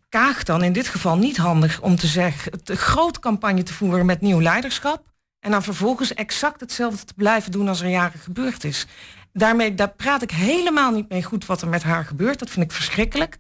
[0.09, 4.07] Kaag dan in dit geval niet handig om te zeggen, een groot campagne te voeren
[4.07, 5.11] met nieuw leiderschap.
[5.41, 8.87] En dan vervolgens exact hetzelfde te blijven doen als er jaren gebeurd is.
[9.33, 12.39] Daarmee daar praat ik helemaal niet mee goed wat er met haar gebeurt.
[12.39, 13.39] Dat vind ik verschrikkelijk.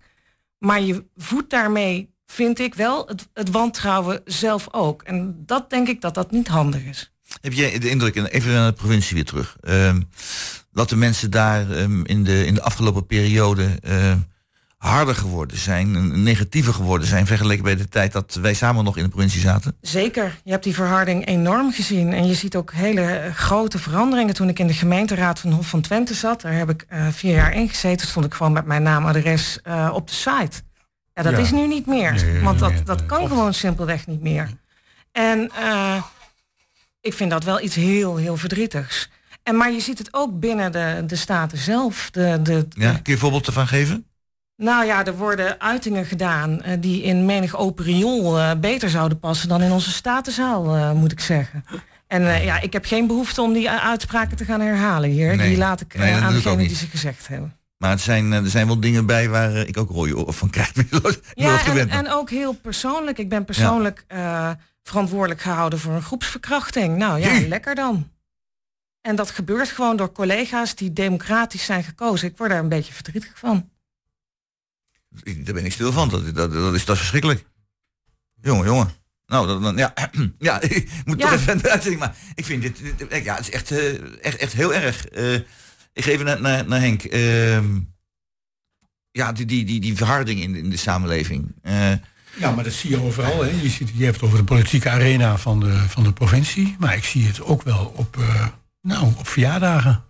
[0.58, 5.02] Maar je voedt daarmee, vind ik wel, het, wantrouwen zelf ook.
[5.02, 7.12] En dat denk ik dat dat niet handig is.
[7.40, 10.00] Heb jij de indruk, en even naar de provincie weer terug, ehm,
[10.72, 14.18] dat de mensen daar ehm, in, de, in de afgelopen periode ehm,
[14.82, 18.96] harder geworden zijn, en negatiever geworden zijn, vergeleken bij de tijd dat wij samen nog
[18.96, 19.76] in de provincie zaten?
[19.80, 22.12] Zeker, je hebt die verharding enorm gezien.
[22.12, 24.34] En je ziet ook hele eh, grote veranderingen.
[24.34, 27.34] Toen ik in de gemeenteraad van Hof van Twente zat, daar heb ik eh, vier
[27.34, 30.60] jaar in gezeten, stond ik gewoon met mijn naam adres eh, op de site.
[31.14, 31.38] Ja, dat Ja.
[31.38, 32.12] is nu niet meer.
[32.12, 33.06] Nee, want dat, dat nee.
[33.06, 34.50] kan gewoon simpelweg niet meer.
[35.12, 36.02] En eh,
[37.00, 39.10] ik vind dat wel iets heel, heel verdrietigs.
[39.42, 42.08] En, maar je ziet het ook binnen de, de staten zelf.
[42.10, 42.90] De, de, Ja?
[42.92, 44.06] Kun je een voorbeeld ervan geven?
[44.62, 49.18] Nou ja, er worden uitingen gedaan eh, die in menig open riool eh, beter zouden
[49.18, 51.64] passen dan in onze statenzaal, eh, moet ik zeggen.
[52.06, 55.36] En ja, ik heb geen behoefte om die uitspraken te gaan herhalen hier.
[55.36, 55.48] Nee.
[55.48, 56.68] Die laat ik Nee, aan doe ik ook degene niet.
[56.68, 57.56] die ze gezegd hebben.
[57.78, 60.72] Maar het zijn, er zijn wel dingen bij waar ik ook rode oren van krijg.
[61.34, 63.18] Ja, en, ook heel persoonlijk.
[63.18, 64.04] Ik ben persoonlijk
[64.82, 66.96] verantwoordelijk gehouden voor een groepsverkrachting.
[66.96, 67.48] Nou ja, Jee.
[67.48, 68.10] lekker dan.
[69.00, 72.28] En dat gebeurt gewoon door collega's die democratisch zijn gekozen.
[72.28, 73.70] Ik word daar een beetje verdrietig van.
[75.22, 76.08] Ik- Daar ben ik stil van.
[76.08, 77.44] Dat, dat, dat, is, dat is verschrikkelijk.
[78.40, 78.90] Jongen, jongen.
[79.26, 79.94] Nou, dan, dan- ja,
[80.38, 81.30] ja, ik moet Ja.
[81.30, 81.98] toch even uitzending.
[82.00, 85.06] Maar ik vind dit, dit- ja, het is echt, eh, echt, echt heel erg.
[85.08, 85.34] Eh,
[85.92, 87.02] ik geef even naar, naar, naar Henk.
[87.04, 87.80] Ehm,
[89.10, 91.54] ja, die, die, die, die verharding in, de- in de samenleving.
[91.62, 91.90] Eh,
[92.38, 93.42] Ja, maar dat zie je overal.
[93.42, 93.50] Hè.
[93.50, 96.76] Je, ziet, je hebt het over de politieke arena van de, van de provincie.
[96.78, 98.46] Maar ik zie het ook wel op, eh,
[98.82, 100.04] nou, op verjaardagen.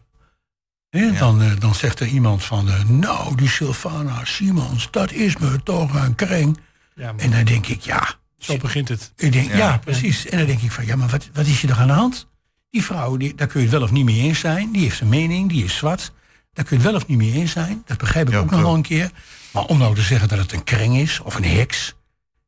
[1.18, 2.68] Dan, eh, dan zegt er iemand van...
[2.68, 6.58] eh, nou, die Sylvana Simons, dat is me toch een kring.
[6.94, 8.14] Ja, maar En dan denk ik, ja...
[8.38, 9.12] zo begint het.
[9.16, 9.56] Ik denk, Ja.
[9.56, 9.78] ja.
[9.78, 10.26] precies.
[10.26, 12.28] En dan denk ik van, ja, maar wat, wat is je er aan de hand?
[12.70, 14.72] Die vrouw, die, daar kun je het wel of niet mee eens zijn.
[14.72, 16.12] Die heeft een mening, die is zwart.
[16.52, 17.82] Daar kun je het wel of niet mee eens zijn.
[17.86, 19.10] Dat begrijp ik Ja, ook nog wel een keer.
[19.50, 21.94] Maar om nou te zeggen dat het een kring is of een heks...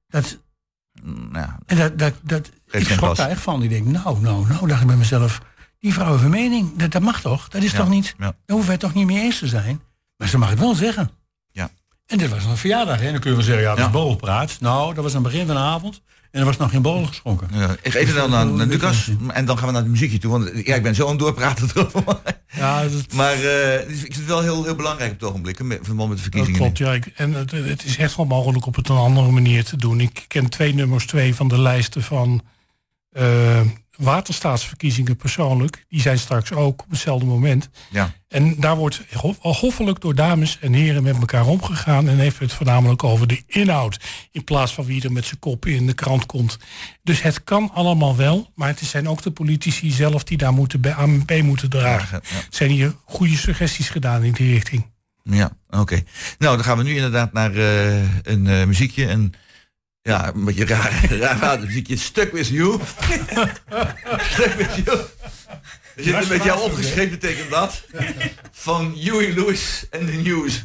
[0.08, 0.38] Dat,
[1.30, 3.62] nou, en dat, dat, dat, ik schrok daar echt van.
[3.62, 5.40] Ik denk, nou, nou, nou, dacht ik bij mezelf...
[5.84, 6.76] Die vrouw een mening.
[6.76, 7.48] Dat, dat mag toch?
[7.48, 8.14] Dat is Ja, toch niet...
[8.18, 8.24] ja.
[8.24, 9.80] Daar hoeven wij toch niet mee eens te zijn?
[10.16, 11.10] Maar ze mag het wel zeggen.
[11.50, 11.70] Ja.
[12.06, 13.00] En dit was een verjaardag.
[13.00, 13.10] Hè?
[13.10, 14.56] Dan kun je wel zeggen, ja, dat is borrelpraat.
[14.60, 16.00] Nou, dat was aan het begin van de avond.
[16.30, 17.48] En er was nog geen borrel geschonken.
[17.52, 19.10] ja, even dan naar, naar Lucas.
[19.28, 20.30] En dan gaan we naar het muziekje toe.
[20.30, 21.68] Want ja, ik ben zo aan het doorpraten.
[22.56, 25.62] Ja, dat, Maar eh, ik vind het wel heel, heel belangrijk op het ogenblik.
[25.62, 26.60] met- Verband met de dat verkiezingen.
[26.60, 26.78] klopt.
[26.78, 29.76] Ja, ik, en het, het is echt wel mogelijk op het een andere manier te
[29.76, 30.00] doen.
[30.00, 32.42] Ik ken twee nummers twee van de lijsten van
[33.10, 33.60] eh,
[33.96, 35.84] waterstaatsverkiezingen persoonlijk.
[35.88, 37.68] Die zijn straks ook op hetzelfde moment.
[37.90, 38.12] Ja.
[38.28, 39.02] En daar wordt
[39.40, 42.08] al hoffelijk door dames en heren met elkaar omgegaan.
[42.08, 44.00] En heeft het voornamelijk over de inhoud.
[44.30, 46.58] In plaats van wie er met zijn kop in de krant komt.
[47.02, 48.50] Dus het kan allemaal wel.
[48.54, 52.20] Maar het zijn ook de politici zelf die daar moeten bij, aan moeten dragen.
[52.22, 52.40] Ja.
[52.50, 54.92] Zijn hier goede suggesties gedaan in die richting.
[55.22, 56.02] Ja, oké.
[56.38, 59.06] Nou, dan gaan we nu inderdaad naar eh, een eh, muziekje.
[59.06, 59.32] En
[60.04, 61.96] ja, een beetje raar, raar, raar muziekje.
[61.96, 62.80] Stuck with you.
[64.30, 64.98] Stuck with you.
[65.96, 67.82] Er zit een beetje jou opgeschreven, betekent dat.
[68.52, 70.64] Van Huey Lewis en The News.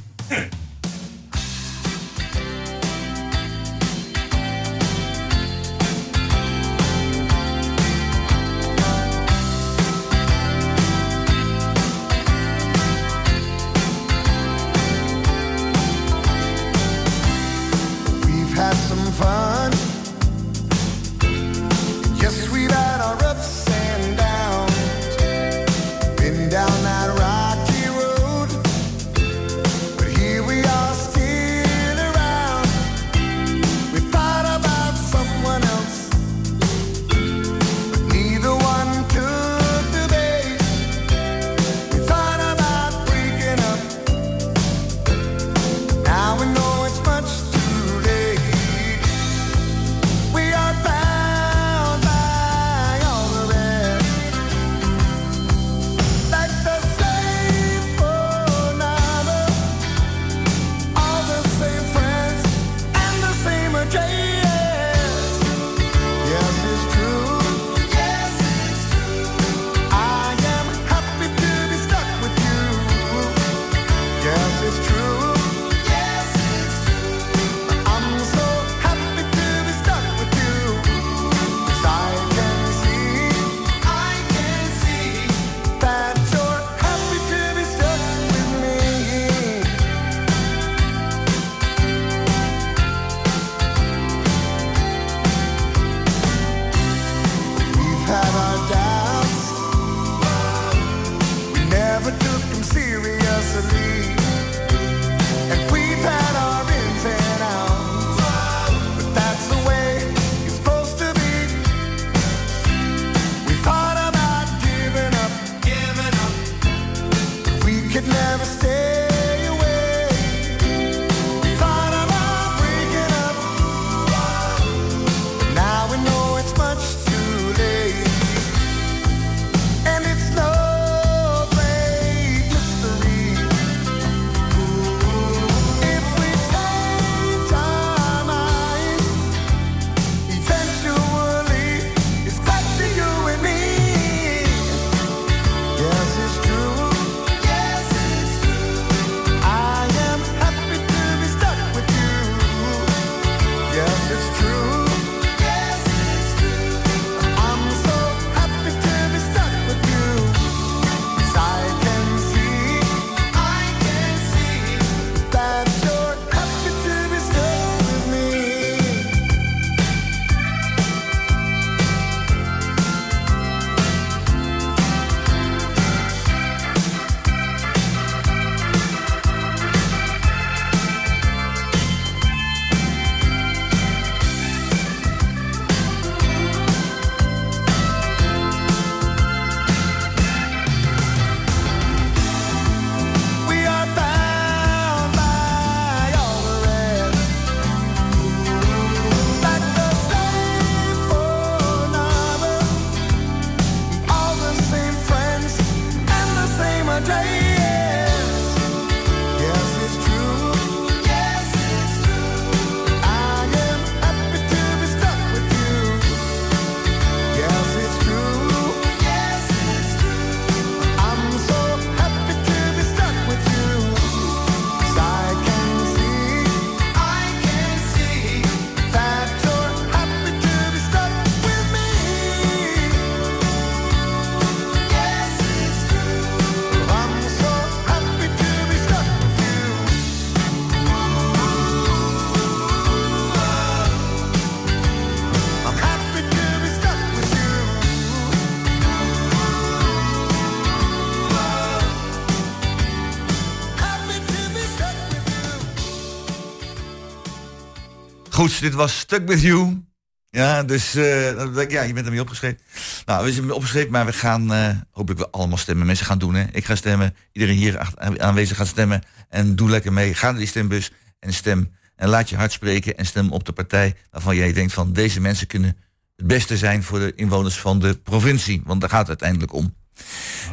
[258.40, 259.84] Goed, dit was Stuck With You.
[260.30, 262.60] Ja, dus ik, ja, je bent ermee opgeschreven.
[263.06, 265.86] Nou, we zijn opgeschreven, maar we gaan eh, hopelijk wel allemaal stemmen.
[265.86, 266.46] Mensen gaan doen, hè.
[266.52, 267.16] Ik ga stemmen.
[267.32, 269.04] Iedereen hier aanwezig gaat stemmen.
[269.30, 270.14] En doe lekker mee.
[270.14, 271.76] Ga naar die stembus en stem.
[271.96, 275.22] En laat je hart spreken en stem op de partij waarvan jij denkt van deze
[275.22, 275.78] mensen kunnen
[276.16, 278.62] het beste zijn voor de inwoners van de provincie.
[278.66, 279.76] Want daar gaat het uiteindelijk om.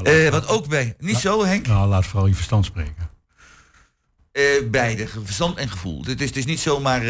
[0.02, 3.14] Eh, wat ook bij, niet zo Henk, Nou, laat vooral je verstand spreken.
[4.70, 6.04] Beide, verstand en gevoel.
[6.04, 7.02] Het is, het is niet zomaar,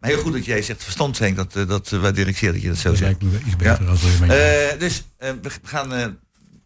[0.00, 2.52] maar heel goed dat jij zegt verstand Henk, dat, eh, dat eh, waardeer ik zeer
[2.52, 3.22] dat je dat zo Dat zegt.
[3.22, 6.18] lijkt me iets beter als met Eh, dus we gaan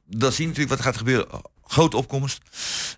[0.07, 1.29] dat zien natuurlijk wat er gaat gebeuren.
[1.63, 2.41] Grote opkomst.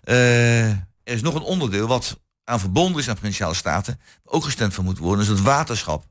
[0.03, 3.99] Er is nog een onderdeel wat aan verbonden is aan provinciale staten.
[4.23, 5.23] Ook gestemd van moet worden.
[5.23, 6.05] Is het waterschap.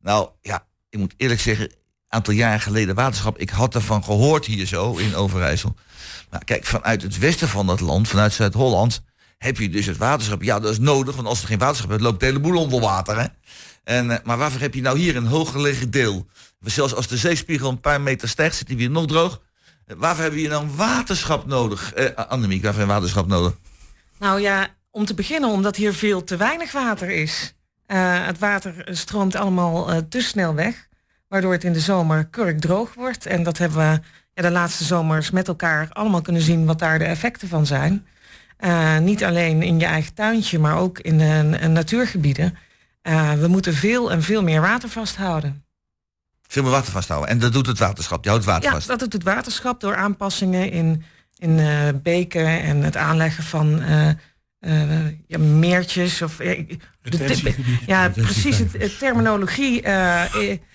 [0.00, 1.64] Nou ja, ik moet eerlijk zeggen.
[1.64, 1.72] Een
[2.08, 3.38] aantal jaren geleden waterschap.
[3.38, 5.74] Ik had ervan gehoord hier zo in Overijssel.
[6.30, 9.02] Maar kijk, vanuit het westen van dat land, vanuit Zuid-Holland.
[9.42, 10.42] Heb je dus het waterschap.
[10.42, 11.14] Ja, dat is nodig.
[11.14, 13.20] Want als er geen waterschap is, loopt de hele boel onder water.
[13.20, 13.26] Hè?
[13.84, 16.26] En, eh, maar waarvoor heb je nou hier een hooggelegen deel?
[16.60, 19.40] Zelfs als de zeespiegel een paar meter stijgt, zit hij weer nog droog.
[19.86, 21.92] Eh, Waarvoor hebben we hier dan waterschap nodig?
[21.92, 23.52] Eh Annemiek, waarvoor we waterschap nodig?
[24.18, 27.54] Nou ja, om te beginnen omdat hier veel te weinig water is.
[27.86, 30.88] Het water stroomt allemaal te snel weg,
[31.28, 33.26] waardoor het in de zomer kurkdroog wordt.
[33.26, 34.00] En dat hebben we
[34.34, 38.06] ja, de laatste zomers met elkaar allemaal kunnen zien wat daar de effecten van zijn.
[38.62, 42.56] Eh, niet alleen in je eigen tuintje, maar ook in de eh, natuurgebieden.
[43.02, 45.64] Eh, we moeten veel en veel meer water vasthouden.
[46.48, 47.28] Veel meer water vasthouden.
[47.30, 48.22] En dat doet het waterschap.
[48.22, 48.88] Die houdt het water Ja, vast.
[48.88, 51.04] dat doet het waterschap door aanpassingen in,
[51.38, 54.08] in eh, beken en het aanleggen van eh,
[54.58, 56.22] eh, ja, meertjes.
[56.22, 56.66] Of, de-
[57.02, 57.78] Retentiegebieden.
[57.86, 58.58] ja, precies.
[58.58, 59.88] Het, het terminologie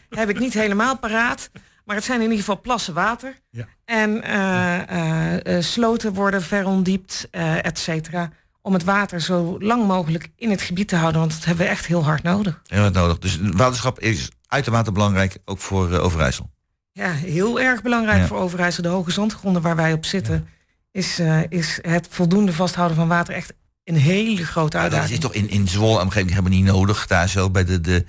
[0.09, 1.49] heb ik niet helemaal paraat.
[1.87, 3.39] Maar het zijn in ieder geval plassen water.
[3.49, 3.67] Ja.
[3.85, 8.29] En eh, eh, eh, sloten worden verondiept, eh et cetera.
[8.61, 11.19] Om het water zo lang mogelijk in het gebied te houden.
[11.21, 12.61] Want dat hebben we echt heel hard nodig.
[12.65, 13.17] Heel wat nodig.
[13.17, 16.49] Dus waterschap is uitermate belangrijk, ook voor Overijssel.
[16.91, 18.27] Ja, heel erg belangrijk Ja.
[18.27, 18.83] voor Overijssel.
[18.83, 20.47] De hoge zandgronden waar wij op zitten,
[20.91, 21.19] is,
[21.49, 25.11] is het voldoende vasthouden van water echt een hele grote Ja, dat uitdaging.
[25.11, 27.07] is toch in, in Zwolle omgeving hebben we niet nodig.
[27.07, 28.05] Daar zo bij de, de,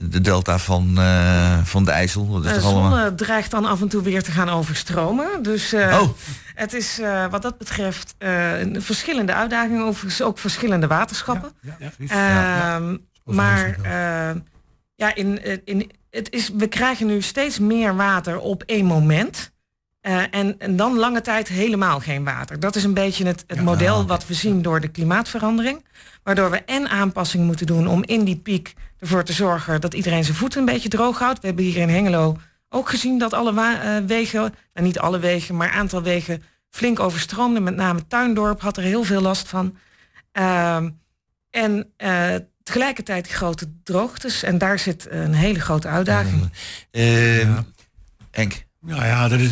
[0.00, 2.26] de delta van, eh, van de IJssel.
[2.26, 2.90] Dat is Eh, toch allemaal...
[2.90, 5.42] Zwolle dreigt dan af en toe weer te gaan overstromen.
[5.42, 6.08] Dus eh, Oh,
[6.54, 11.52] het is eh, wat dat betreft eh, een verschillende uitdagingen, overigens ook verschillende waterschappen.
[12.08, 12.76] Ja.
[12.76, 14.40] Ehm, maar eh,
[14.94, 19.50] ja, in, eh, in, het is, we krijgen nu steeds meer water op één moment.
[20.00, 22.60] Eh, en, en dan lange tijd helemaal geen water.
[22.60, 25.84] Dat is een beetje het, het Ja, model wat we zien door de klimaatverandering.
[26.22, 30.24] Waardoor we en aanpassing moeten doen om in die piek ervoor te zorgen dat iedereen
[30.24, 31.40] zijn voeten een beetje droog houdt.
[31.40, 32.36] We hebben hier in Hengelo
[32.68, 34.40] ook gezien dat alle wa- eh, wegen,
[34.74, 37.62] nou niet alle wegen, maar een aantal wegen flink overstroomden.
[37.62, 39.76] Met name Tuindorp had er heel veel last van.
[40.32, 40.90] Ehm,
[41.50, 44.42] en eh, tegelijkertijd die grote droogtes.
[44.42, 46.50] En daar zit een hele grote uitdaging.
[46.90, 47.64] Ja.
[48.30, 48.66] Henk.
[48.80, 49.50] Nou ja, dat is,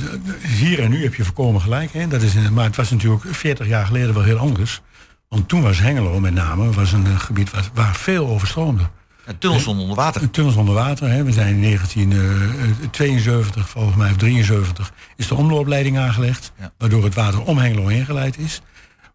[0.58, 1.92] hier en nu heb je voorkomen gelijk.
[1.92, 2.08] Hè?
[2.08, 4.80] Dat is, maar het was natuurlijk 40 jaar geleden wel heel anders.
[5.28, 8.88] Want toen was Hengelo met name was een eh, gebied waar, waar veel overstroomde.
[9.24, 10.22] Een tunnel stond onder water.
[10.22, 11.10] Een tunnels onder water.
[11.10, 11.24] Hè.
[11.24, 16.52] We zijn in 1972, volgens mij, of 73, is de omloopleiding aangelegd.
[16.58, 16.72] Ja.
[16.78, 18.60] Waardoor het water om Hengelo heen geleid is.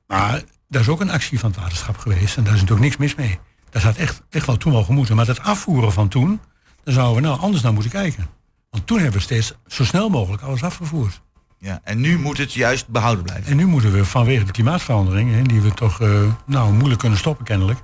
[0.08, 2.38] Maar daar is ook een actie van het waterschap geweest.
[2.38, 3.40] En daar is natuurlijk niks mis mee.
[3.70, 5.16] Dat had echt, echt wel toen wel gemoeten.
[5.16, 6.42] Maar dat afvoeren van toen,
[6.84, 8.40] daar zouden we nou anders naar moeten kijken.
[8.72, 11.22] Want toen hebben we steeds zo snel mogelijk alles afgevoerd.
[11.58, 11.82] Ja.
[11.84, 13.52] En nu moet het juist behouden blijven.
[13.52, 17.18] En nu moeten we vanwege de klimaatverandering, hè, die we toch eh, nou, moeilijk kunnen
[17.18, 17.80] stoppen kennelijk,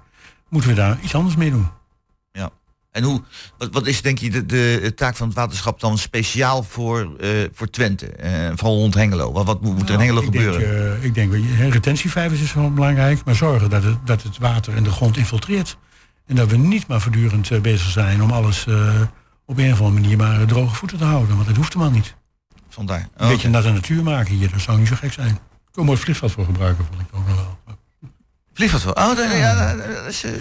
[0.49, 1.67] moeten we daar iets anders mee doen.
[2.31, 2.49] Ja.
[2.91, 3.21] En hoe,
[3.57, 7.29] wat, wat is denk je de, de taak van het waterschap dan speciaal voor, eh,
[7.53, 8.05] voor Twente?
[8.07, 9.31] eh vooral rond Hengelo.
[9.31, 11.01] Wat, wat moet er in Hengelo Nou, ik gebeuren?
[11.01, 11.33] Denk, ik denk,
[11.73, 15.77] retentievijvers is wel belangrijk, maar zorgen dat het, dat het water in de grond infiltreert.
[16.25, 18.65] En dat we niet maar voortdurend bezig zijn om alles
[19.47, 21.35] op een of andere manier maar eh, droge voeten te houden.
[21.35, 22.15] Want dat hoeft helemaal niet.
[22.69, 22.99] Vandaar.
[23.15, 25.29] Een Oh, beetje naar de natuur maken hier, dat zou niet zo gek zijn.
[25.29, 25.35] Ik
[25.71, 27.57] kan een mooi vliegveld voor gebruiken, vond ik ook nog wel.
[28.53, 28.93] Vliegveld wel.
[28.93, 30.31] Oh, dat, ja, dat is eh,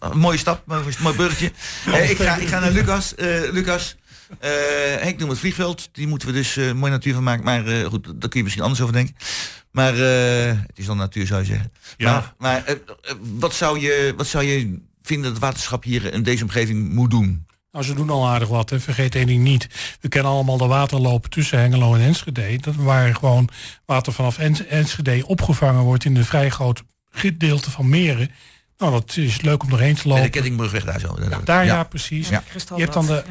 [0.00, 1.52] een mooie stap, mooi, mooi burgertje.
[1.92, 3.14] Eh, ik, ga, ik ga naar Lucas.
[3.14, 3.96] Eh, Lucas,
[4.38, 4.50] eh,
[4.98, 5.88] Henk noemt het vliegveld.
[5.92, 7.44] Die moeten we dus eh mooi natuur van maken.
[7.44, 9.14] Maar eh, goed, daar kun je misschien anders over denken.
[9.70, 11.72] Maar eh, het is dan natuur, zou je zeggen.
[11.96, 12.34] Ja.
[12.38, 12.76] Maar, maar
[13.20, 17.10] wat, zou je, wat zou je vinden dat het waterschap hier in deze omgeving moet
[17.10, 17.46] doen?
[17.72, 18.70] Nou, ze doen al aardig wat.
[18.70, 18.80] Hè.
[18.80, 19.68] Vergeet één ding niet.
[20.00, 22.58] We kennen allemaal de waterlopen tussen Hengelo en Enschede.
[22.60, 23.48] Dat waar gewoon
[23.84, 28.30] water vanaf Ens- Enschede opgevangen wordt in de vrij grote gedeelte van meren.
[28.78, 30.30] Nou, dat is leuk om doorheen te Bij de lopen.
[30.30, 31.16] Kettingbrugweg daar zo.
[31.44, 31.84] Daar ja, ja.
[31.84, 32.28] precies.
[32.28, 32.42] Ja.
[32.76, 33.22] Je hebt dan de,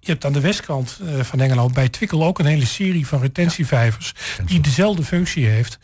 [0.00, 3.20] je hebt aan de westkant eh, van Hengelo bij Twickel ook een hele serie van
[3.20, 4.12] retentievijvers
[4.46, 5.78] die dezelfde functie heeft.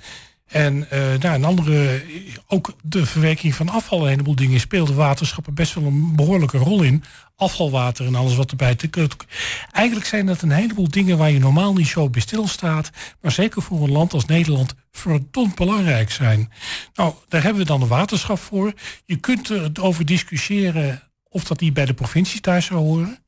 [0.51, 2.03] En eh, nou, een andere,
[2.47, 6.83] ook de verwerking van afval, een heleboel dingen speelden waterschappen best wel een behoorlijke rol
[6.83, 7.05] in.
[7.37, 9.09] Afvalwater en alles wat erbij te.
[9.73, 12.91] Eigenlijk zijn dat een heleboel dingen waar je normaal niet zo bij stilstaat,
[13.21, 16.53] maar zeker voor een land als Nederland verdomd belangrijk zijn.
[16.95, 18.73] Nou, daar hebben we dan een waterschap voor.
[19.05, 23.19] Je kunt erover discussiëren of dat niet bij de provincie thuis zou horen.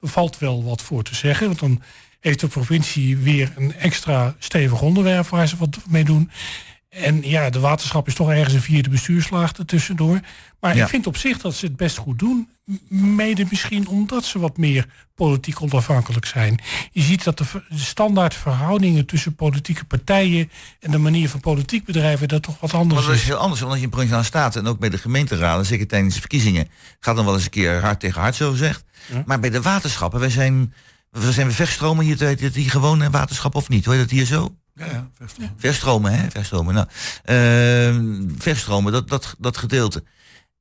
[0.00, 1.82] Er valt wel wat voor te zeggen, want dan
[2.20, 6.30] heeft de provincie weer een extra stevig onderwerp waar ze wat mee doen.
[6.88, 10.20] En ja, de waterschap is toch ergens een vierde bestuurslaag ertussendoor.
[10.60, 10.82] Maar Ja.
[10.82, 12.48] ik vind op zich dat ze het best goed doen.
[12.88, 16.60] Mede misschien omdat ze wat meer politiek onafhankelijk zijn.
[16.92, 17.44] Je ziet dat de,
[17.74, 20.50] standaard verhoudingen tussen politieke partijen
[20.80, 23.26] en de manier van politiek bedrijven dat toch wat anders Maar dat is is.
[23.28, 26.20] heel anders, als je in provinciale staten en ook bij de gemeenteraden, zeker tijdens de
[26.20, 26.68] verkiezingen,
[27.00, 28.84] gaat dan wel eens een keer hard tegen hard zo gezegd.
[29.26, 30.74] Maar bij de waterschappen, wij zijn,
[31.10, 33.84] we zijn we verstromen hier, heet het hier gewoon waterschap of niet?
[33.84, 34.54] Hoe heet dat hier zo?
[34.74, 35.54] Ja, ja, verstaan.
[35.56, 36.30] Verstromen, hè?
[36.30, 36.74] Verstromen.
[36.74, 36.86] Nou,
[37.24, 40.04] ehm, verstromen, dat, dat, dat gedeelte.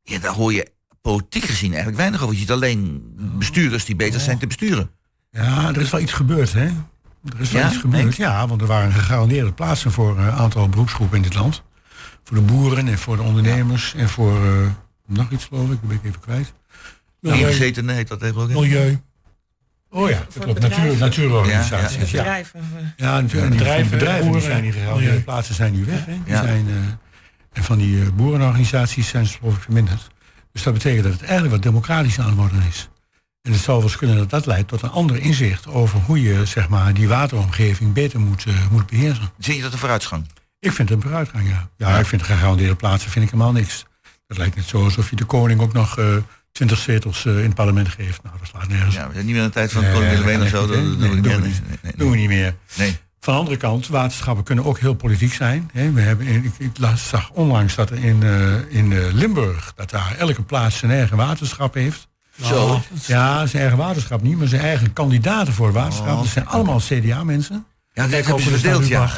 [0.04, 0.72] Ja, daar hoor je
[1.02, 2.34] politiek gezien eigenlijk weinig over.
[2.34, 4.90] Je ziet alleen bestuurders die beter zijn te besturen.
[5.32, 6.66] Ja, er is wel iets gebeurd, hè?
[6.66, 7.68] Er is wel Ja?
[7.68, 8.16] iets gebeurd, Denk?
[8.16, 11.64] ja, want er waren gegarandeerde plaatsen voor een aantal beroepsgroepen in dit land.
[12.24, 14.68] Voor de boeren en voor de ondernemers en voor eh,
[15.08, 16.54] nog iets geloof ik, dat ben ik even kwijt.
[17.20, 17.52] Milieu.
[17.54, 18.32] Heet dat hè?
[18.32, 19.02] Milieu.
[19.92, 20.60] Oh ja, Voor dat klopt.
[20.76, 22.12] Natuur, natuurorganisaties.
[22.12, 22.24] Ja, ja.
[22.24, 22.94] Bedrijven.
[22.98, 25.24] Ja, en die, Bedrijven, bedrijven, bedrijven die boeren, zijn die gehaald.
[25.26, 26.06] plaatsen zijn nu weg.
[26.06, 26.14] Hè.
[26.24, 26.42] Die Ja.
[26.44, 26.76] zijn, eh,
[27.54, 30.08] en van die eh, boerenorganisaties zijn ze geloof ik verminderd.
[30.52, 32.90] Dus dat betekent dat het eigenlijk wat democratischer aan het worden is.
[33.42, 36.22] En het zou wel eens kunnen dat dat leidt tot een ander inzicht over hoe
[36.22, 39.32] je zeg maar, die wateromgeving beter moet, eh, moet beheersen.
[39.38, 40.26] Zie je dat een vooruitgang?
[40.60, 41.70] Ik vind het een vooruitgang, ja.
[41.78, 43.86] Ja, ik vind gegarandeerde plaatsen vind ik helemaal niks.
[44.28, 45.98] Dat lijkt net zo alsof je de koning ook nog
[46.60, 48.24] eh, twintig zetels eh, in het parlement geeft.
[48.24, 48.96] Nou, dat slaat nergens.
[48.96, 50.68] Ja, we zijn niet meer in de tijd van koning dat Willem of zo.
[50.68, 51.40] Dat, doen we niet meer.
[51.40, 52.56] Nee, nee, doen we niet meer.
[52.78, 52.98] nee.
[53.22, 55.70] Van de andere kant, waterschappen kunnen ook heel politiek zijn.
[55.74, 59.90] We hebben, in- ik, ik zag onlangs dat er in, eh, in eh, Limburg, dat
[59.90, 62.08] daar elke plaats zijn eigen waterschap heeft.
[62.44, 62.82] Zo.
[63.06, 66.08] Ja, zijn eigen waterschap niet, maar zijn eigen kandidaten voor waterschap.
[66.08, 67.66] Oh, dat zijn allemaal CDA-mensen.
[68.00, 69.10] Ja, dat hebben ze ook verdeeld, ja.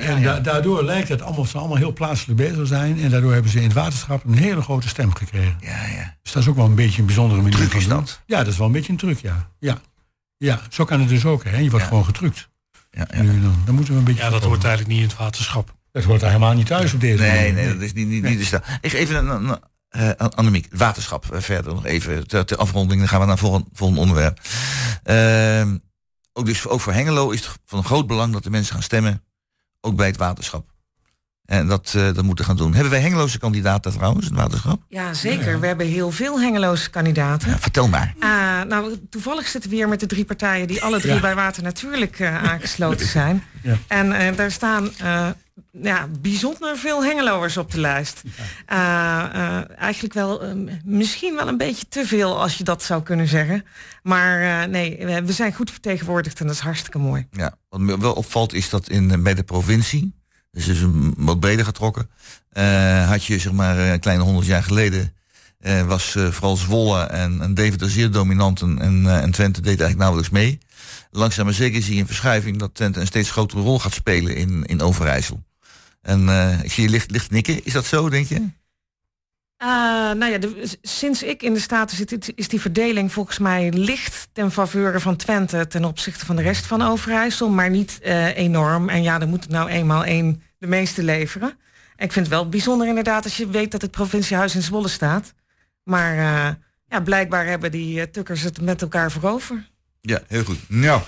[0.00, 3.00] En, eh, daardoor lijkt het allemaal, ze allemaal heel plaatselijk bezig zijn.
[3.00, 5.56] En daardoor hebben ze in het waterschap een hele grote stem gekregen.
[5.60, 6.16] Ja, ja.
[6.22, 8.22] Dus dat is ook wel een beetje een bijzondere manier Truc van is dat.
[8.26, 9.50] Ja, dat is wel een beetje een truc, ja.
[9.58, 9.78] Ja,
[10.36, 11.44] ja zo kan het dus ook.
[11.44, 11.56] Hè.
[11.58, 11.90] Je wordt Ja.
[11.90, 12.48] gewoon getrukt.
[12.90, 13.22] ja, ja.
[13.22, 14.22] Nu, dan, dan moeten we een beetje...
[14.22, 15.76] Ja, dat hoort eigenlijk niet in het waterschap.
[15.92, 17.52] Dat hoort daar helemaal niet thuis op deze Nee, manier.
[17.54, 18.62] nee, dat is niet, niet, niet de stijl.
[18.80, 19.58] Ik even een, een,
[19.88, 23.00] eh, Annemiek, waterschap eh, verder nog even ter, ter afronding.
[23.00, 24.40] Dan gaan we naar het volgende, volgende onderwerp.
[25.02, 25.76] Ehm,
[26.38, 29.24] ook, dus, ook voor Hengelo is het van groot belang dat de mensen gaan stemmen.
[29.80, 30.77] Ook bij het waterschap.
[31.48, 32.72] En dat, eh, dat moeten gaan doen.
[32.72, 34.80] Hebben wij Hengeloze kandidaten trouwens, het waterschap?
[34.88, 35.60] Ja, zeker.
[35.60, 37.50] We hebben heel veel Hengeloze kandidaten.
[37.50, 38.14] Ja, vertel maar.
[38.18, 41.20] Ah, nou, toevallig zitten we hier met de drie partijen die alle drie Ja.
[41.20, 43.42] bij Water Natuurlijk eh, aangesloten zijn.
[43.62, 43.76] Ja.
[43.86, 45.28] En eh, daar staan eh,
[45.82, 48.22] ja, bijzonder veel Hengeloers op de lijst.
[49.78, 50.52] Eigenlijk wel, eh,
[50.84, 53.64] misschien wel een beetje te veel als je dat zou kunnen zeggen.
[54.02, 57.26] Maar eh, nee, we we zijn goed vertegenwoordigd en dat is hartstikke mooi.
[57.30, 60.14] Ja, wat me wel opvalt is dat in, bij de provincie,
[60.50, 62.10] dus is een wat breder getrokken,
[62.50, 65.12] eh, had je zeg maar een kleine honderd jaar geleden,
[65.58, 69.60] eh, was eh, vooral Zwolle en, en Deventer zeer dominant en, en, eh, en Twente
[69.60, 70.58] deed eigenlijk nauwelijks mee.
[71.10, 74.36] Langzaam maar zeker zie je een verschuiving dat Twente een steeds grotere rol gaat spelen
[74.36, 75.44] in, in Overijssel.
[76.02, 78.46] En eh, ik zie je licht, licht nikken, is dat zo denk je?
[79.58, 79.68] Eh,
[80.12, 84.28] nou ja, de- sinds ik in de Staten zit, is die verdeling volgens mij licht
[84.32, 88.88] ten faveur van Twente ten opzichte van de rest van Overijssel, maar niet eh, enorm.
[88.88, 91.48] En ja, dan moet nou eenmaal één de meeste leveren.
[91.96, 94.88] En ik vind het wel bijzonder inderdaad als je weet dat het provinciehuis in Zwolle
[94.88, 95.34] staat.
[95.84, 96.54] Maar eh,
[96.88, 99.68] ja, blijkbaar hebben die eh, tukkers het met elkaar voorover.
[100.00, 100.58] Ja, heel goed.
[100.68, 101.02] Nou,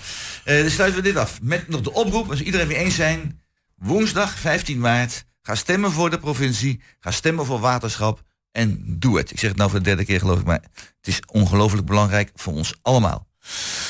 [0.45, 3.39] dan sluiten we dit af met nog de oproep, als iedereen weer eens zijn.
[3.75, 8.21] Woensdag 15 maart, ga stemmen voor de provincie, ga stemmen voor waterschap
[8.51, 9.31] en doe het.
[9.31, 12.31] Ik zeg het nou voor de derde keer geloof ik, maar het is ongelooflijk belangrijk
[12.35, 13.27] voor ons allemaal.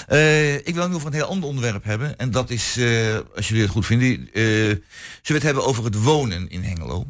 [0.08, 2.18] Eh, ik wil nu over een heel ander onderwerp hebben.
[2.18, 4.82] En dat is, eh, als jullie het goed vinden, eh, zullen
[5.22, 7.06] we het hebben over het wonen in Hengelo.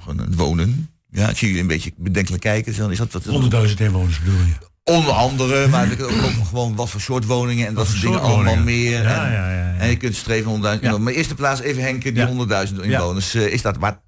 [0.00, 0.90] Gewoon het wonen.
[1.10, 2.74] Ja, ik zie jullie een beetje bedenkelijk kijken.
[2.74, 4.66] Zo, Is dat wat, 100.000 inwoners bedoel je?
[4.84, 8.34] Onder andere, maar ook gewoon wat voor soort woningen en dat Wat soort voor dingen
[8.34, 9.02] allemaal meer.
[9.02, 10.86] Ja, en, ja, ja, en je kunt streven 100.000 Ja.
[10.88, 11.04] inwoners.
[11.04, 12.26] Maar eerste plaats even Henke, die Ja.
[12.28, 13.34] 100.000 inwoners.
[13.34, 13.98] Is dat wat?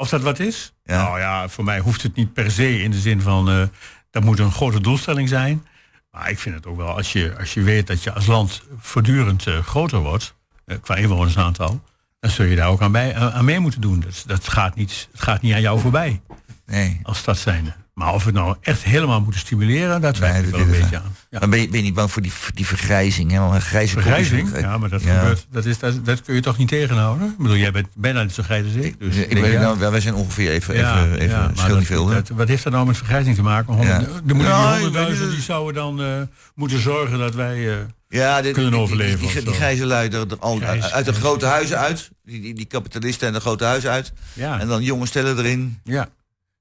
[0.00, 0.72] Of dat wat is?
[0.84, 1.02] Ja.
[1.02, 3.50] Nou ja, voor mij hoeft het niet per se in de zin van...
[3.50, 3.62] eh,
[4.10, 5.66] dat moet een grote doelstelling zijn.
[6.10, 8.62] Maar ik vind het ook wel, als je, als je weet dat je als land
[8.78, 10.34] voortdurend eh, groter wordt...
[10.64, 11.82] eh, qua inwonersaantal...
[12.20, 14.00] dan zul je daar ook aan, bij, aan mee moeten doen.
[14.00, 16.20] Dat, dat gaat, niet, het gaat niet aan jou voorbij
[16.66, 17.00] Nee.
[17.02, 17.74] als stad zijnde.
[17.98, 20.96] Maar of we het nou echt helemaal moeten stimuleren, dat twijfel ik wel een beetje
[20.96, 21.16] aan.
[21.30, 21.38] Ja.
[21.38, 23.38] Dan ben je, ben je niet bang voor die, die vergrijzing, hè?
[23.38, 24.58] Want een grijze Vergrijzing?
[24.60, 25.18] Ja, maar dat, Ja.
[25.18, 27.28] Gebeurt, dat, is, dat, dat kun je toch niet tegenhouden?
[27.28, 28.98] Ik bedoel, jij bent bijna net zo grijs als ik.
[28.98, 31.86] Dus Ik weet, ja, nou, wij zijn ongeveer even, ja, even, even ja, maar niet
[31.86, 32.06] veel.
[32.06, 33.74] dat, wat heeft dat nou met vergrijzing te maken?
[33.74, 34.00] Honderd-.
[34.24, 36.20] De ik honderdduizend die zouden dan eh,
[36.54, 37.68] moeten zorgen dat wij...
[37.68, 37.76] eh,
[38.08, 41.12] Ja, die, kunnen overleven Die, die, die grijze lui er, er al, Grijs, uit de
[41.12, 42.10] grote huizen uit.
[42.24, 44.12] Die, die, die kapitalisten en de grote huizen uit.
[44.32, 45.78] ja, En dan jonge stellen erin.
[45.84, 46.08] ja,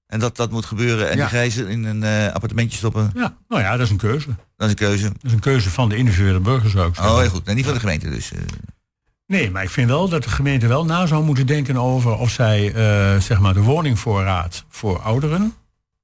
[0.08, 1.10] En dat, dat moet gebeuren.
[1.10, 1.22] En Ja.
[1.22, 3.12] die grijzen in een eh, appartementje stoppen.
[3.16, 4.28] ja, nou ja, dat is een keuze.
[4.28, 5.12] Dat Dat is een keuze.
[5.22, 7.14] is een keuze van de individuele burger, zou ik zeggen.
[7.14, 7.46] Oh, heel goed.
[7.46, 8.32] Nee, niet van de gemeente dus.
[8.32, 8.40] eh.
[9.28, 12.30] Nee, maar ik vind wel dat de gemeente wel na zou moeten denken over of
[12.32, 15.54] zij eh, zeg maar de woningvoorraad voor ouderen,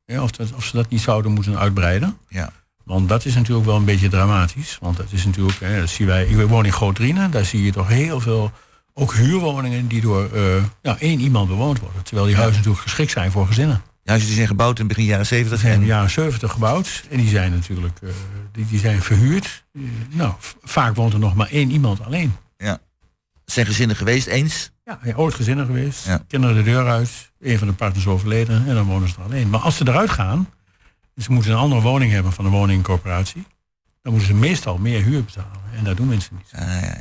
[0.06, 2.18] ja, of, dat, of ze dat niet zouden moeten uitbreiden.
[2.28, 2.50] Ja.
[2.86, 4.78] Want dat is natuurlijk wel een beetje dramatisch.
[4.82, 7.72] Want dat is natuurlijk, hè, dat zien wij, ik woon in Groot-Rienen, daar zie je
[7.72, 8.52] toch heel veel,
[8.94, 10.30] ook huurwoningen die door
[10.82, 12.04] nou, één iemand bewoond worden.
[12.04, 13.82] Terwijl die huizen natuurlijk geschikt zijn voor gezinnen.
[14.04, 15.60] Ja, die zijn gebouwd in begin jaren Die 70.
[15.60, 18.10] zijn in de En, jaren 70 gebouwd en die zijn natuurlijk eh,
[18.52, 19.64] die, die zijn verhuurd.
[19.74, 20.34] Eh, nou,
[20.64, 22.36] vaak woont er nog maar één iemand alleen.
[23.46, 24.72] zijn gezinnen geweest eens.
[24.86, 26.06] Ja, ja, ooit gezinnen geweest.
[26.06, 26.24] Ja.
[26.28, 27.32] Kinderen de deur uit.
[27.40, 28.68] Een van de partners overleden.
[28.68, 29.50] En dan wonen ze er alleen.
[29.50, 30.50] Maar als ze eruit gaan.
[31.18, 33.48] Ze moeten een andere woning hebben van de woningcorporatie.
[34.02, 35.62] Dan moeten ze meestal meer huur betalen.
[35.78, 36.50] En dat doen mensen niet.
[36.52, 36.98] Ja, ja, ja.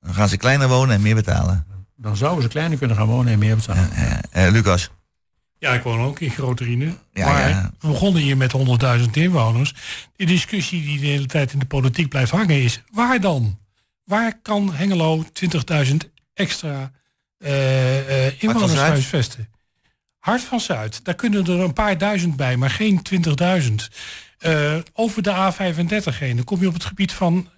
[0.00, 1.66] Dan gaan ze kleiner wonen en meer betalen.
[1.96, 3.90] Dan zouden ze kleiner kunnen gaan wonen en meer betalen.
[3.94, 4.20] Ja, ja.
[4.30, 4.90] Eh, Lucas.
[5.58, 6.94] Ja, ik woon ook in Groterine.
[7.12, 7.72] Ja, maar ja.
[7.80, 8.52] we begonnen hier met
[8.98, 9.74] 100.000 inwoners.
[10.16, 12.82] Die discussie die de hele tijd in de politiek blijft hangen is...
[12.90, 13.58] waar dan?
[14.04, 15.24] Waar kan Hengelo
[15.86, 15.96] 20.000
[16.34, 16.92] extra
[17.38, 19.48] eh, eh, inwoners huisvesten?
[20.18, 23.00] Hart van Zuid, daar kunnen er een paar duizend bij, maar geen
[23.68, 23.74] 20.000.
[24.38, 27.48] Eh, over de A35 heen, dan kom je op het gebied van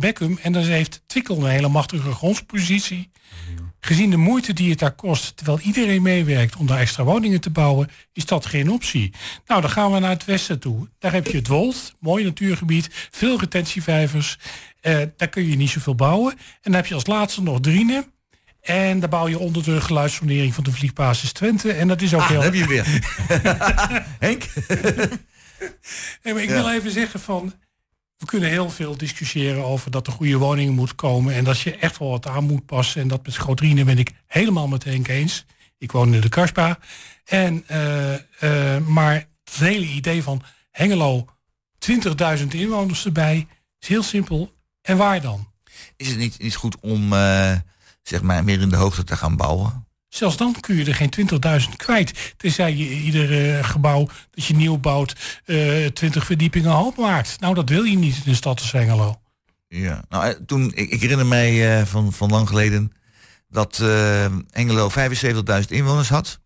[0.00, 0.38] Beckum...
[0.42, 3.10] en dan heeft Twickel een hele machtige grondspositie...
[3.80, 7.50] Gezien de moeite die het daar kost, terwijl iedereen meewerkt om daar extra woningen te
[7.50, 9.12] bouwen, is dat geen optie.
[9.46, 10.88] Nou, dan gaan we naar het westen toe.
[10.98, 14.38] Daar heb je het Wold, mooi natuurgebied, veel retentievijvers.
[14.80, 16.32] Eh, daar kun je niet zoveel bouwen.
[16.32, 18.04] En dan heb je als laatste nog Drienen.
[18.60, 21.72] En daar bouw je onder de geluidsvernering van de vliegbasis Twente.
[21.72, 22.42] En dat is ook Ah, heel...
[22.42, 22.86] heb je weer.
[24.18, 24.44] Henk?
[26.22, 26.54] Nee, maar ik Ja.
[26.54, 27.54] wil even zeggen van...
[28.16, 31.34] We kunnen heel veel discussiëren over dat er goede woningen moet komen...
[31.34, 33.00] en dat je echt wel wat aan moet passen.
[33.00, 35.44] En dat met Schootrine ben ik helemaal met Henk eens.
[35.78, 36.78] Ik woon in de Karspa.
[37.24, 41.24] En, eh, eh, maar het hele idee van Hengelo
[41.78, 43.46] 20.000 inwoners erbij...
[43.78, 44.54] is heel simpel.
[44.82, 45.52] En waar dan?
[45.96, 47.56] Is het niet, niet goed om eh,
[48.02, 49.85] zeg maar meer in de hoogte te gaan bouwen?
[50.16, 51.12] Zelfs dan kun je er geen
[51.70, 52.34] 20.000 kwijt.
[52.36, 55.40] Tenzij je ieder eh, gebouw dat je nieuw bouwt...
[55.44, 57.40] eh 20 verdiepingen hoog maakt.
[57.40, 59.20] Nou, dat wil je niet in een stad als Hengelo.
[59.68, 60.04] Ja.
[60.08, 62.92] Nou, eh, toen, ik, ik herinner mij van, van lang geleden
[63.48, 63.82] dat
[64.50, 66.40] Engelo 75.000 inwoners had.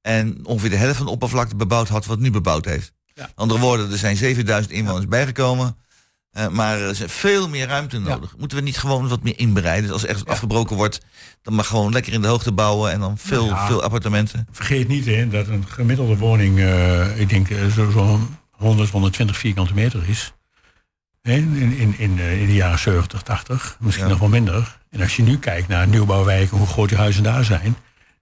[0.00, 2.92] En ongeveer de helft van de oppervlakte bebouwd had wat nu bebouwd heeft.
[3.14, 3.30] Ja.
[3.34, 5.76] Andere woorden, er zijn 7000 inwoners bijgekomen.
[6.32, 8.34] Eh, maar er is veel meer ruimte nodig.
[8.38, 9.82] Moeten we niet gewoon wat meer inbreiden?
[9.82, 11.00] Dus als echt afgebroken wordt,
[11.42, 13.66] dan maar gewoon lekker in de hoogte bouwen en dan veel, Ja.
[13.66, 14.46] veel appartementen.
[14.50, 19.36] Vergeet niet hè, dat een gemiddelde woning, eh, ik denk eh, zo- zo'n 100, 120
[19.36, 20.32] vierkante meter is.
[21.22, 22.16] In, in, in, in
[22.46, 24.78] de jaren 70, 80, misschien nog wel minder.
[24.90, 27.76] En als je nu kijkt naar nieuwbouwwijken, hoe groot die huizen daar zijn,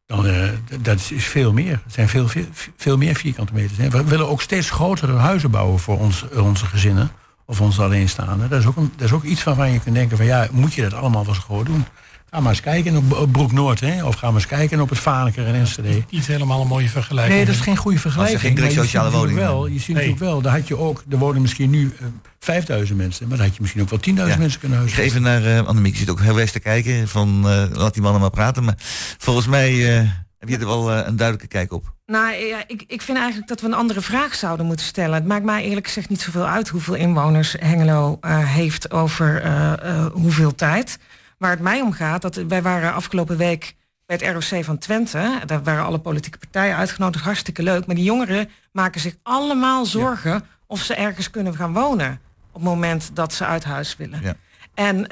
[0.06, 1.80] dan d- dat is, is veel meer.
[1.84, 2.44] Het zijn veel, veel,
[2.76, 3.78] veel meer vierkante meters.
[3.78, 3.88] Hè.
[3.88, 7.11] We willen ook steeds grotere huizen bouwen voor ons, onze gezinnen
[7.51, 8.49] of onze alleenstaanden.
[8.51, 10.74] Dat is, ook een, dat is ook iets waarvan je kunt denken van ja, moet
[10.74, 11.84] je dat allemaal wel zo groot doen?
[12.30, 14.05] Ga maar eens kijken op, op Broek Noord, hè?
[14.05, 16.03] of ga maar eens kijken op het Vaneker in Enschede.
[16.11, 17.36] Niet helemaal een mooie vergelijking.
[17.36, 18.40] Nee, dat is geen goede vergelijking.
[18.40, 19.34] geen direct je sociale.
[19.34, 19.94] Wel, je ziet Nee.
[19.96, 22.07] natuurlijk wel, daar had je ook, er wonen misschien nu eh,
[22.38, 24.36] 5000 mensen, maar daar had je misschien ook wel 10.000 Ja.
[24.38, 25.03] mensen kunnen huizen.
[25.03, 27.09] even naar uh, Annemiek, die zit ook heel wijs te kijken.
[27.09, 28.64] Van eh, laat die mannen maar praten.
[28.64, 28.76] Maar
[29.18, 30.09] volgens mij eh,
[30.39, 31.95] heb je er wel eh, een duidelijke kijk op.
[32.07, 35.14] Nou, ja, ik, ik vind eigenlijk dat we een andere vraag zouden moeten stellen.
[35.14, 40.07] Het maakt mij eerlijk gezegd niet zoveel uit hoeveel inwoners Hengelo eh, heeft over eh,
[40.07, 40.99] hoeveel tijd.
[41.39, 43.74] Waar het mij om gaat, dat wij waren afgelopen week
[44.07, 45.41] bij het ROC van Twente.
[45.47, 47.86] Daar waren alle politieke partijen uitgenodigd, hartstikke leuk.
[47.86, 52.20] Maar die jongeren maken zich allemaal zorgen of ze ergens kunnen gaan wonen.
[52.53, 54.20] Op het moment dat ze uit huis willen.
[54.22, 54.34] Ja.
[54.74, 55.07] En,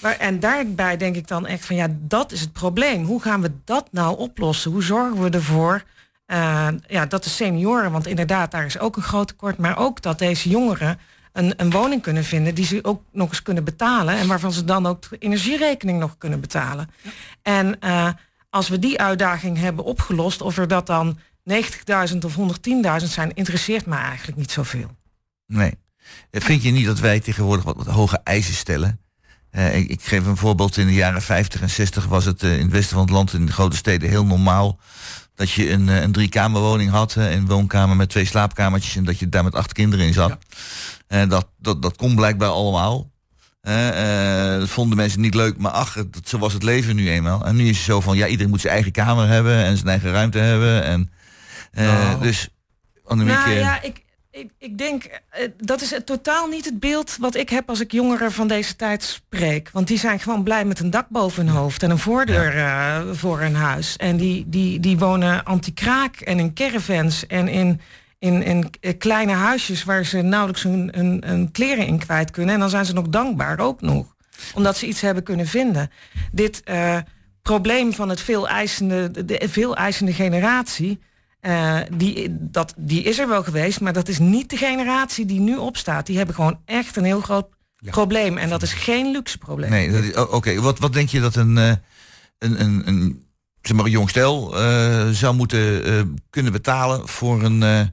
[0.00, 3.04] maar, en daarbij denk ik dan echt van ja, dat is het probleem.
[3.04, 4.70] Hoe gaan we dat nou oplossen?
[4.70, 5.82] Hoe zorgen we ervoor
[6.26, 10.02] eh, ja, dat de senioren, want inderdaad, daar is ook een groot tekort, maar ook
[10.02, 10.98] dat deze jongeren
[11.32, 14.64] een, een woning kunnen vinden die ze ook nog eens kunnen betalen en waarvan ze
[14.64, 16.90] dan ook de energierekening nog kunnen betalen.
[17.42, 18.08] En eh,
[18.50, 21.18] als we die uitdaging hebben opgelost, of er dat dan
[21.50, 24.96] 90.000 of 110.000 zijn, interesseert mij eigenlijk niet zoveel.
[25.46, 25.74] Nee.
[26.30, 29.00] Eh, Vind je niet dat wij tegenwoordig wat, wat hoge eisen stellen?
[29.50, 30.76] Eh, ik, ik geef een voorbeeld.
[30.76, 33.32] In de jaren 50 en 60 was het eh, in het westen van het land,
[33.32, 34.78] in de grote steden, heel normaal
[35.34, 39.28] dat je een, eh, een driekamerwoning had, een woonkamer met twee slaapkamertjes en dat je
[39.28, 40.36] daar met acht kinderen in zat.
[41.06, 43.10] En dat, dat, dat kon blijkbaar allemaal.
[43.60, 47.10] Hè, eh, dat vonden mensen niet leuk, maar ach, het- zo was het leven nu
[47.10, 47.46] eenmaal.
[47.46, 49.88] En nu is het zo van, ja, iedereen moet zijn eigen kamer hebben en zijn
[49.88, 50.84] eigen ruimte hebben.
[50.84, 51.10] En,
[51.72, 52.20] eh, Nou.
[52.22, 52.48] Dus,
[53.04, 57.16] Annemiek, Nou ja, ik, ik, ik denk, eh, dat is het totaal niet het beeld
[57.20, 59.70] wat ik heb als ik jongeren van deze tijd spreek.
[59.72, 63.00] Want die zijn gewoon blij met een dak boven hun hoofd en een voordeur eh,
[63.12, 63.96] voor hun huis.
[63.96, 67.80] En die, die, die wonen anti-kraak en in caravans en in,
[68.18, 72.54] in, in kleine huisjes waar ze nauwelijks hun, hun, hun kleren in kwijt kunnen.
[72.54, 74.14] En dan zijn ze nog dankbaar ook nog,
[74.54, 75.90] omdat ze iets hebben kunnen vinden.
[76.32, 76.96] Dit eh,
[77.42, 80.98] probleem van het veel eisende, de- de veel eisende generatie.
[81.40, 85.40] Eh, die, dat, die is er wel geweest, maar dat is niet de generatie die
[85.40, 86.06] nu opstaat.
[86.06, 88.38] Die hebben gewoon echt een heel groot probleem.
[88.38, 89.70] En dat is geen luxe probleem.
[89.70, 90.60] Nee, oké.
[90.60, 91.72] Wat, wat denk je dat een, eh,
[92.38, 93.24] een, een, een,
[93.62, 97.92] zeg maar een jong stel eh, zou moeten kunnen betalen voor een,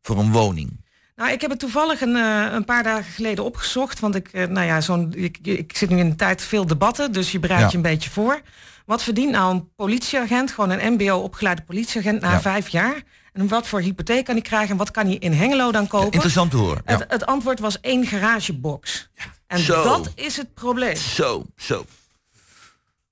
[0.00, 0.83] voor een woning?
[1.16, 4.00] Nou, ik heb het toevallig een, eh, een paar dagen geleden opgezocht.
[4.00, 7.12] Want ik, eh, nou ja, zo'n, ik, ik zit nu in een tijd veel debatten,
[7.12, 7.68] dus je bereidt Ja.
[7.70, 8.40] je een beetje voor.
[8.86, 12.40] Wat verdient nou een politieagent, gewoon een mbo-opgeleide politieagent na Ja.
[12.40, 13.02] vijf jaar?
[13.32, 16.12] En wat voor hypotheek kan hij krijgen en wat kan hij in Hengelo dan kopen?
[16.12, 16.82] Interessant te horen.
[16.86, 16.92] Ja.
[16.96, 19.08] Het, het antwoord was één garagebox.
[19.46, 19.82] En Zo.
[19.82, 20.96] dat is het probleem.
[20.96, 21.86] Zo, zo.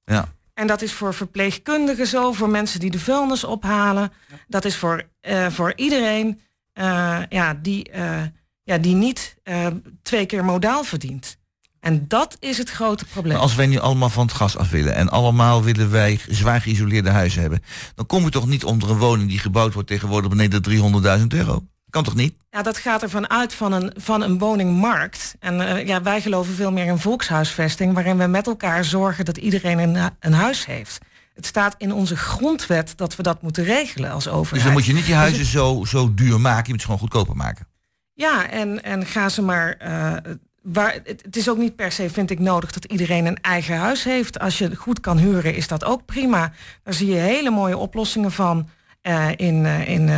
[0.05, 0.29] Ja.
[0.55, 4.13] En dat is voor verpleegkundigen zo, voor mensen die de vuilnis ophalen.
[4.49, 6.41] Dat is voor, eh, voor iedereen
[6.73, 8.23] eh, ja, die, eh,
[8.63, 9.67] ja, die niet eh,
[10.03, 11.41] twee keer modaal verdient.
[11.81, 13.33] En dat is het grote probleem.
[13.33, 16.61] Maar als wij nu allemaal van het gas af willen en allemaal willen wij zwaar
[16.61, 17.63] geïsoleerde huizen hebben,
[17.95, 21.27] dan kom je toch niet onder een woning die gebouwd wordt tegenwoordig beneden de 300.000
[21.29, 21.63] euro?
[21.91, 22.35] Kan toch niet?
[22.51, 25.35] Ja, dat gaat ervan uit van een, van een woningmarkt.
[25.39, 29.79] En ja, wij geloven veel meer in volkshuisvesting, waarin we met elkaar zorgen dat iedereen
[29.79, 30.99] een, een huis heeft.
[31.35, 34.53] Het staat in onze grondwet dat we dat moeten regelen als overheid.
[34.55, 37.01] Dus dan moet je niet je huizen zo, zo duur maken, je moet ze gewoon
[37.01, 37.67] goedkoper maken.
[38.13, 39.73] Ja, en, en ga ze maar.
[39.79, 40.17] eh,
[40.63, 43.77] waar, het, het is ook niet per se, vind ik, nodig dat iedereen een eigen
[43.77, 44.39] huis heeft.
[44.39, 46.53] Als je goed kan huren, is dat ook prima.
[46.83, 48.69] Daar zie je hele mooie oplossingen van
[49.01, 50.11] eh, in, eh, in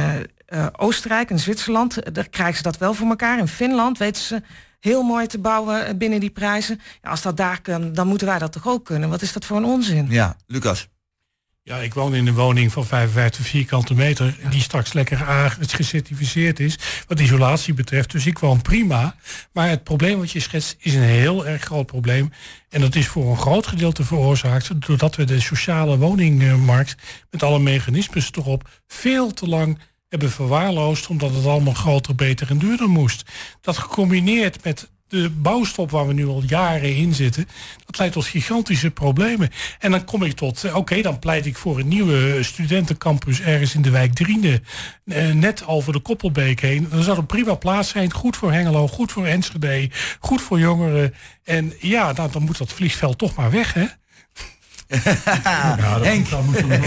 [0.77, 2.15] Oostenrijk en Zwitserland.
[2.15, 3.39] Daar krijgen ze dat wel voor elkaar.
[3.39, 4.43] In Finland weten ze
[4.81, 6.81] heel mooi te bouwen binnen die prijzen.
[7.03, 9.09] Ja, als dat daar kan, dan moeten wij dat toch ook kunnen.
[9.09, 10.07] Wat is dat voor een onzin?
[10.11, 10.89] Ja, Lucas.
[11.67, 15.19] Ja, ik woon in een woning van 55 vierkante meter, die straks lekker
[15.59, 18.11] gecertificeerd is, wat isolatie betreft.
[18.11, 19.17] Dus ik woon prima.
[19.53, 22.33] Maar het probleem wat je schetst is een heel erg groot probleem.
[22.69, 26.97] En dat is voor een groot gedeelte veroorzaakt doordat we de sociale woningmarkt
[27.31, 32.59] met alle mechanismes erop veel te lang hebben verwaarloosd, omdat het allemaal groter, beter en
[32.59, 33.31] duurder moest.
[33.61, 34.91] Dat gecombineerd met
[35.23, 37.49] de bouwstop waar we nu al jaren in zitten,
[37.87, 39.51] dat leidt tot gigantische problemen.
[39.79, 43.75] En dan kom ik tot, eh, oké, dan pleit ik voor een nieuwe studentencampus ergens
[43.75, 44.61] in de wijk Driende,
[45.05, 46.87] eh, net over de Koppelbeek heen.
[46.91, 49.91] Dan zou een prima plaats zijn, goed voor Hengelo, goed voor Enschede,
[50.21, 51.15] goed voor jongeren.
[51.45, 53.85] En ja, nou, dan moet dat vliegveld toch maar weg, hè?
[54.87, 56.29] Ja, dat Henk.
[56.29, 56.45] wel.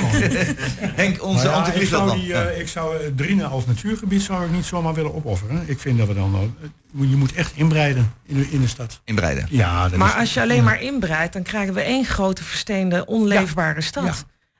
[0.95, 4.45] Henk, onze Maar ja, ik zou, die, eh, ik zou eh, Drienen als natuurgebied zou
[4.45, 5.63] ik niet zomaar willen opofferen.
[5.65, 6.53] Ik vind dat we dan...
[6.61, 9.01] eh, je moet echt inbreiden in de, in de stad.
[9.03, 9.47] Inbreiden.
[9.49, 13.05] Ja, dat Maar is, als je alleen maar inbreidt, dan krijgen we één grote versteende,
[13.05, 14.05] onleefbare stad.
[14.05, 14.13] Ja.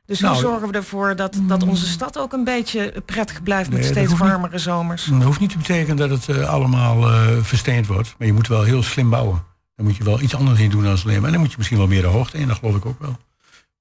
[0.06, 3.70] Dus Nou, hoe zorgen we ervoor dat, dat onze stad ook een beetje prettig blijft
[3.70, 4.20] met Nee, steeds niet.
[4.20, 5.06] warmere zomers?
[5.06, 8.16] dat hoeft niet te betekenen dat het allemaal eh versteend wordt.
[8.18, 9.44] Maar je moet wel heel slim bouwen.
[9.76, 11.26] Dan moet je wel iets anders in doen dan alleen maar.
[11.26, 13.18] En dan moet je misschien wel meer de hoogte in, dat geloof ik ook wel.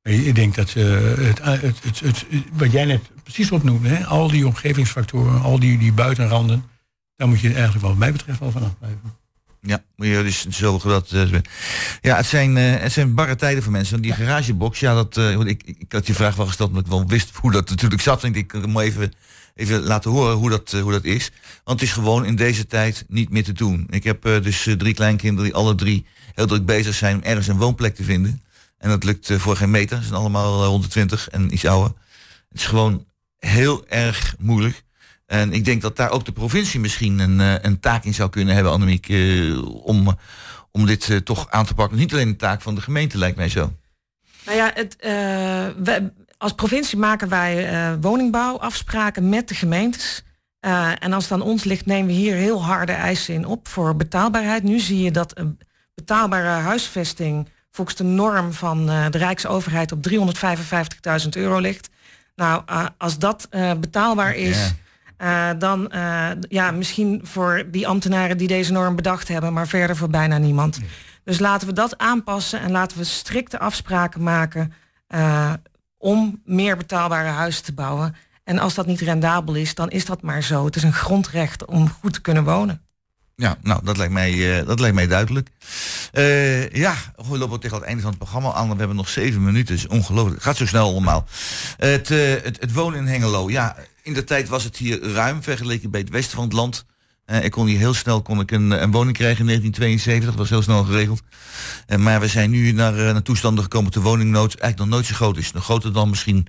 [0.06, 0.84] Maar ik denk dat eh,
[1.18, 5.78] het, het, het, het, wat jij net precies opnoemde, hè, al die omgevingsfactoren, al die,
[5.78, 6.64] die buitenranden,
[7.16, 9.00] daar moet je eigenlijk wat mij betreft wel vanaf blijven.
[9.60, 11.12] Ja, moet je dus zorgen dat...
[11.12, 11.28] eh,
[12.00, 13.92] ja, het zijn, eh, het zijn barre tijden voor mensen.
[13.92, 16.68] Want die garagebox, ja, dat, eh, ik, ik, had die vraag wel gesteld...
[16.68, 18.24] omdat ik wel wist hoe dat natuurlijk zat.
[18.24, 19.12] En ik kan hem even,
[19.56, 21.30] even laten horen hoe dat, eh, hoe dat is.
[21.64, 23.86] Want het is gewoon in deze tijd niet meer te doen.
[23.90, 27.16] Ik heb eh, dus eh, drie kleinkinderen die alle drie heel druk bezig zijn...
[27.16, 28.42] om ergens een woonplek te vinden.
[28.78, 29.96] En dat lukt eh, voor geen meter.
[29.96, 31.92] Ze zijn allemaal eh, 120 en iets ouder.
[32.48, 33.04] Het is gewoon
[33.38, 34.84] heel erg moeilijk.
[35.26, 38.30] En ik denk dat daar ook de provincie misschien een, eh, een taak in zou
[38.30, 40.16] kunnen hebben, Annemiek, eh, om,
[40.70, 41.98] om dit eh, toch aan te pakken.
[41.98, 43.72] Niet alleen een taak van de gemeente, lijkt mij zo.
[44.46, 45.10] Nou ja, het, eh,
[45.84, 50.22] wij- als provincie maken wij eh, woningbouwafspraken met de gemeentes.
[50.60, 53.68] Eh, en als het aan ons ligt, nemen we hier heel harde eisen in op
[53.68, 54.62] voor betaalbaarheid.
[54.62, 55.58] Nu zie je dat een
[55.94, 61.88] betaalbare huisvesting volgens de norm van eh, de Rijksoverheid op 355.000 euro ligt.
[62.34, 64.74] Nou, eh, als dat eh, betaalbaar is,
[65.58, 65.92] dan
[66.48, 70.80] ja, misschien voor die ambtenaren die deze norm bedacht hebben, maar verder voor bijna niemand.
[71.24, 74.72] Dus laten we dat aanpassen en laten we strikte afspraken maken
[75.98, 78.14] om meer betaalbare huizen te bouwen.
[78.44, 80.64] En als dat niet rendabel is, dan is dat maar zo.
[80.64, 82.85] Het is een grondrecht om goed te kunnen wonen.
[83.38, 85.48] Ja, nou, dat lijkt mij, eh, dat lijkt mij duidelijk.
[86.12, 86.94] Eh, ja,
[87.28, 88.70] we lopen tegen het einde van het programma aan.
[88.70, 89.74] We hebben nog zeven minuten.
[89.74, 90.34] Is ongelooflijk.
[90.34, 91.26] Het gaat zo snel allemaal.
[91.76, 93.50] Het, eh, het, het wonen in Hengelo.
[93.50, 96.84] Ja, in de tijd was het hier ruim vergeleken bij het westen van het land.
[97.42, 100.28] Ik kon hier heel snel kon ik een, een woning krijgen in 1972.
[100.28, 101.22] Dat was heel snel geregeld.
[101.98, 105.36] Maar we zijn nu naar, naar toestanden gekomen de woningnood eigenlijk nog nooit zo groot
[105.36, 105.52] is.
[105.52, 106.46] Nog groter dan misschien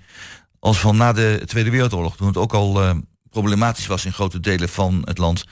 [0.59, 2.17] als van na de Tweede Wereldoorlog.
[2.17, 5.45] Toen het ook al problematisch was in grote delen van het land.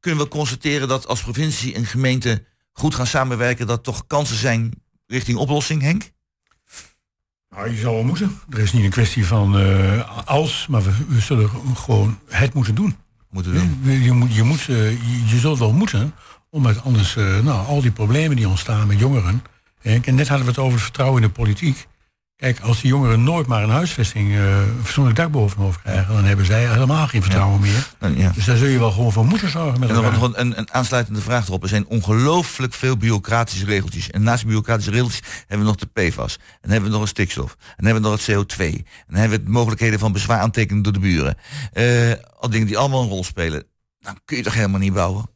[0.00, 4.72] Kunnen we constateren dat als provincie en gemeente goed gaan samenwerken, dat toch kansen zijn
[5.06, 6.10] richting oplossing, Henk?
[7.50, 8.40] Nou, je zal wel moeten.
[8.50, 12.74] Er is niet een kwestie van eh, als, maar we, we zullen gewoon het moeten
[12.74, 12.96] doen.
[13.30, 13.80] Moeten doen.
[13.82, 16.14] Je, je moet, je, moet, eh, je, je zult wel moeten,
[16.50, 19.42] omdat anders eh, nou, al die problemen die ontstaan met jongeren.
[19.82, 21.86] En net hadden we het over het vertrouwen in de politiek.
[22.40, 25.82] Kijk, als die jongeren nooit maar een huisvesting, eh, een fatsoenlijk dak boven hun hoofd
[25.82, 27.90] krijgen, dan hebben zij helemaal geen vertrouwen meer.
[27.98, 28.30] Nou, ja.
[28.34, 30.72] Dus daar zul je wel gewoon voor moeten zorgen met En dan nog een, een,
[30.72, 31.62] aansluitende vraag erop.
[31.62, 34.10] Er zijn ongelooflijk veel bureaucratische regeltjes.
[34.10, 36.34] En naast de bureaucratische regeltjes hebben we nog de PFAS.
[36.36, 37.56] En dan hebben we nog een stikstof.
[37.58, 38.64] En dan hebben we nog het CO2.
[38.64, 41.36] En dan hebben we de mogelijkheden van bezwaar aantekenen door de buren.
[41.72, 43.64] Eh, al dingen die allemaal een rol spelen.
[44.00, 45.30] Dan kun je toch helemaal niet bouwen?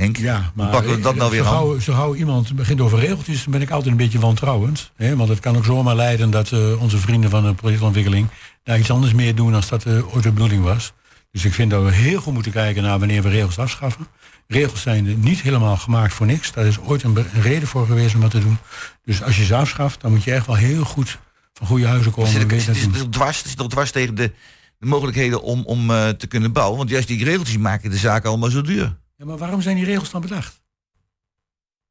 [0.00, 0.16] Henk?
[0.16, 1.80] Ja, maar pakken we dat nou weer zo aan?
[1.80, 4.90] zo gauw iemand begint over regeltjes, dan ben ik altijd een beetje wantrouwend.
[4.96, 5.16] Hè?
[5.16, 8.28] Want het kan ook zomaar leiden dat eh, onze vrienden van de projectontwikkeling
[8.62, 10.92] daar iets anders mee doen dan dat eh, ooit de bedoeling was.
[11.30, 14.06] Dus ik vind dat we heel goed moeten kijken naar wanneer we regels afschaffen.
[14.46, 16.52] Regels zijn niet helemaal gemaakt voor niks.
[16.52, 18.58] Daar is ooit een, reden voor geweest om dat te doen.
[19.04, 21.18] Dus als je ze afschaft, dan moet je echt wel heel goed
[21.52, 22.32] van goede huizen komen.
[22.32, 24.32] Het zit, het, het, dwars, het zit toch dwars tegen de,
[24.78, 26.78] de mogelijkheden om, om eh, te kunnen bouwen.
[26.78, 28.96] Want juist die regeltjes maken de zaken allemaal zo duur.
[29.16, 30.60] Ja, maar waarom zijn die regels dan bedacht?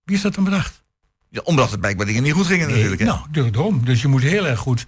[0.03, 0.83] Wie is dat dan bedacht?
[1.29, 2.99] Ja, omdat het blijkbaar dingen niet goed gingen natuurlijk.
[3.01, 3.05] Hè?
[3.05, 3.85] Nou, daarom.
[3.85, 4.87] Dus je moet heel erg goed...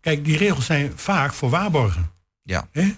[0.00, 2.10] Kijk, die regels zijn vaak voor waarborgen.
[2.42, 2.68] Ja.
[2.72, 2.94] Hè?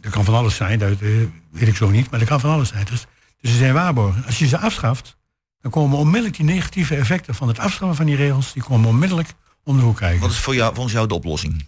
[0.00, 1.08] Er kan van alles zijn, dat eh,
[1.50, 2.84] weet ik zo niet, maar er kan van alles zijn.
[2.84, 3.06] Dus,
[3.40, 4.24] dus ze zijn waarborgen.
[4.24, 5.16] Als je ze afschaft,
[5.60, 9.28] dan komen onmiddellijk die negatieve effecten van het afschaffen van die regels, die komen onmiddellijk
[9.64, 10.20] om de hoek kijken.
[10.20, 11.66] Wat is voor jou, volgens jou de oplossing?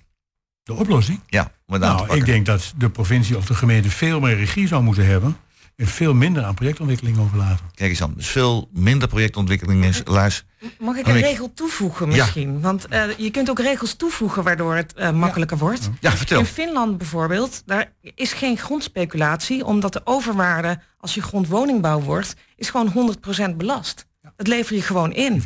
[0.62, 1.20] De oplossing?
[1.26, 2.16] Ja, om het aan te Nou, pakken.
[2.18, 5.36] ik denk dat de provincie of de gemeente veel meer regie zou moeten hebben
[5.76, 7.64] en veel minder aan projectontwikkeling overlaten.
[7.74, 10.44] Kijk eens aan, dus veel minder projectontwikkeling is, Lars.
[10.78, 12.16] Mag ik een ik- regel toevoegen Ja.
[12.16, 12.60] misschien?
[12.60, 15.90] Want eh, je kunt ook regels toevoegen waardoor het eh, makkelijker wordt.
[16.00, 16.38] Ja, vertel.
[16.38, 22.70] In Finland bijvoorbeeld, daar is geen grondspeculatie, omdat de overwaarde als je grondwoningbouw wordt, is
[22.70, 22.92] gewoon
[23.52, 24.06] 100% belast.
[24.36, 25.42] Dat lever je gewoon in.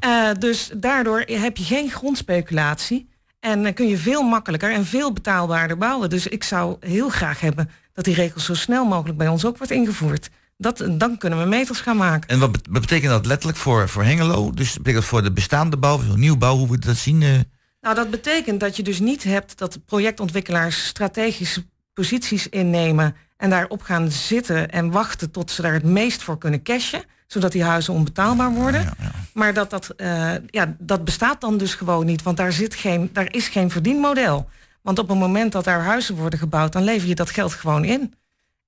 [0.00, 3.08] Eh, dus daardoor heb je geen grondspeculatie
[3.40, 6.10] en dan kun je veel makkelijker en veel betaalbaarder bouwen.
[6.10, 7.70] Dus ik zou heel graag hebben
[8.04, 10.30] dat die regels zo snel mogelijk bij ons ook wordt ingevoerd.
[10.56, 12.28] Dat, dan kunnen we meters gaan maken.
[12.28, 14.50] En wat bet- wat betekent dat letterlijk voor, voor Hengelo?
[14.50, 17.22] Dus betekent dat voor de bestaande bouw, nieuwbouw, hoe we dat zien?
[17.22, 17.28] eh?
[17.80, 23.82] Nou, dat betekent dat je dus niet hebt dat projectontwikkelaars strategische posities innemen en daarop
[23.82, 27.94] gaan zitten en wachten tot ze daar het meest voor kunnen cashen, zodat die huizen
[27.94, 28.92] onbetaalbaar worden.
[29.32, 33.10] Maar dat, dat, eh, ja, dat bestaat dan dus gewoon niet, want daar, zit geen,
[33.12, 34.48] daar is geen verdienmodel.
[34.82, 37.84] Want op het moment dat daar huizen worden gebouwd, dan lever je dat geld gewoon
[37.84, 38.14] in.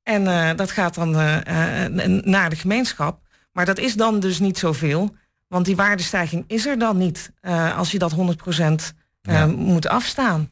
[0.03, 3.21] En eh, dat gaat dan eh, eh, naar de gemeenschap.
[3.53, 5.15] Maar dat is dan dus niet zoveel.
[5.49, 7.33] Want die waardestijging is er dan niet
[7.77, 9.47] als je dat 100% eh, Ja.
[9.47, 10.51] moet afstaan.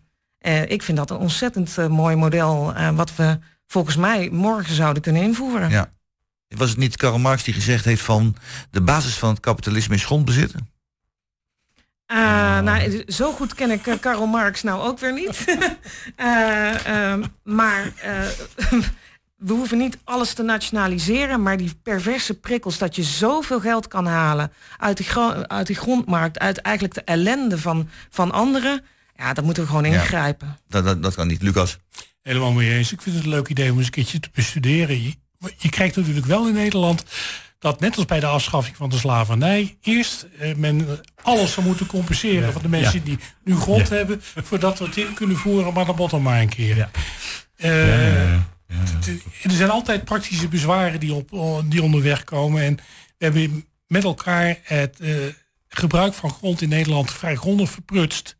[0.67, 5.71] Ik vind dat een ontzettend mooi model wat we volgens mij morgen zouden kunnen invoeren.
[5.71, 5.91] Ja.
[6.49, 8.37] Was het niet Karl Marx die gezegd heeft van
[8.71, 10.69] de basis van het kapitalisme is grondbezitten?
[12.11, 15.45] Eh, nou, zo goed ken ik eh, Karl Marx nou ook weer niet.
[16.17, 18.27] Eh, ehm, maar eh,
[19.37, 24.07] we hoeven niet alles te nationaliseren, maar die perverse prikkels dat je zoveel geld kan
[24.07, 28.85] halen uit die, gro- uit die grondmarkt, uit eigenlijk de ellende van, van anderen,
[29.17, 30.01] ja, dat moeten we gewoon Ja.
[30.01, 30.59] ingrijpen.
[30.69, 31.43] Dat, dat, dat kan niet.
[31.43, 31.79] Lucas?
[32.23, 32.93] Helemaal mee eens.
[32.93, 35.03] Ik vind het een leuk idee om eens een keertje te bestuderen.
[35.03, 35.15] Je,
[35.59, 37.05] je krijgt natuurlijk wel in Nederland
[37.61, 41.87] dat net als bij de afschaffing van de slavernij, eerst eh, men alles zou moeten
[41.87, 43.05] compenseren van de mensen Ja.
[43.05, 43.95] die nu grond Ja.
[43.95, 46.77] hebben, voordat we het in kunnen voeren, maar dan bottom maar een keer.
[46.77, 46.91] Ja.
[47.57, 48.33] Eh,
[49.43, 52.63] Er zijn altijd praktische bezwaren die, op, die onderweg komen.
[52.63, 52.75] En
[53.19, 55.15] we hebben met elkaar het eh,
[55.69, 58.37] gebruik van grond in Nederland vrij grondig verprutst.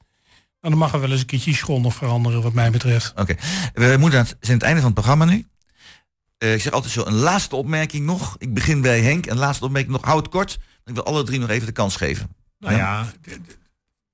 [0.61, 3.13] Nou, dan mag er wel eens een keertje grondig veranderen, wat mij betreft.
[3.17, 3.35] Oké.
[3.73, 5.47] We moeten aan het, zijn het einde van het programma nu.
[6.41, 8.37] Eh, ik zeg altijd zo, een laatste opmerking nog.
[8.39, 9.27] Ik begin bij Henk.
[9.27, 10.05] Een laatste opmerking nog.
[10.05, 10.59] Houd het kort.
[10.85, 12.29] Ik wil alle drie nog even de kans geven.
[12.59, 13.07] Nou ja,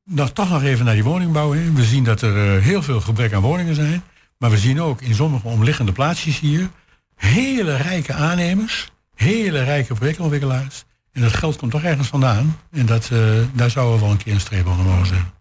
[0.05, 1.53] nou, toch nog even naar die woningbouw.
[1.53, 1.72] Hè.
[1.72, 4.03] We zien dat er eh, heel veel gebrek aan woningen zijn.
[4.39, 6.70] Maar we zien ook in sommige omliggende plaatsjes hier
[7.14, 10.85] hele rijke aannemers, hele rijke projectontwikkelaars.
[11.12, 12.59] En dat geld komt toch ergens vandaan.
[12.70, 13.18] En dat, eh,
[13.53, 15.33] daar zouden we wel een keer een streep onder mogen zetten.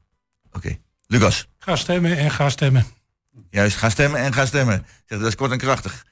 [0.51, 0.77] Oké.
[1.07, 2.85] Lucas, Ga stemmen en ga stemmen.
[3.49, 4.85] juist, ga stemmen en ga stemmen.
[5.05, 6.05] Zeg, dat is kort en krachtig.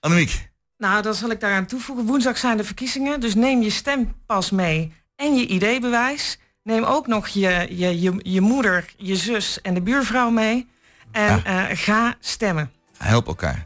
[0.00, 2.06] Annemiek, Nou, dan zal ik daaraan toevoegen.
[2.06, 6.38] Woensdag zijn de verkiezingen, dus neem je stempas mee en je ID-bewijs.
[6.62, 10.68] Neem ook nog je, je, je, je moeder, je zus en de buurvrouw mee.
[11.12, 12.70] En eh, ga stemmen.
[12.96, 13.62] help elkaar.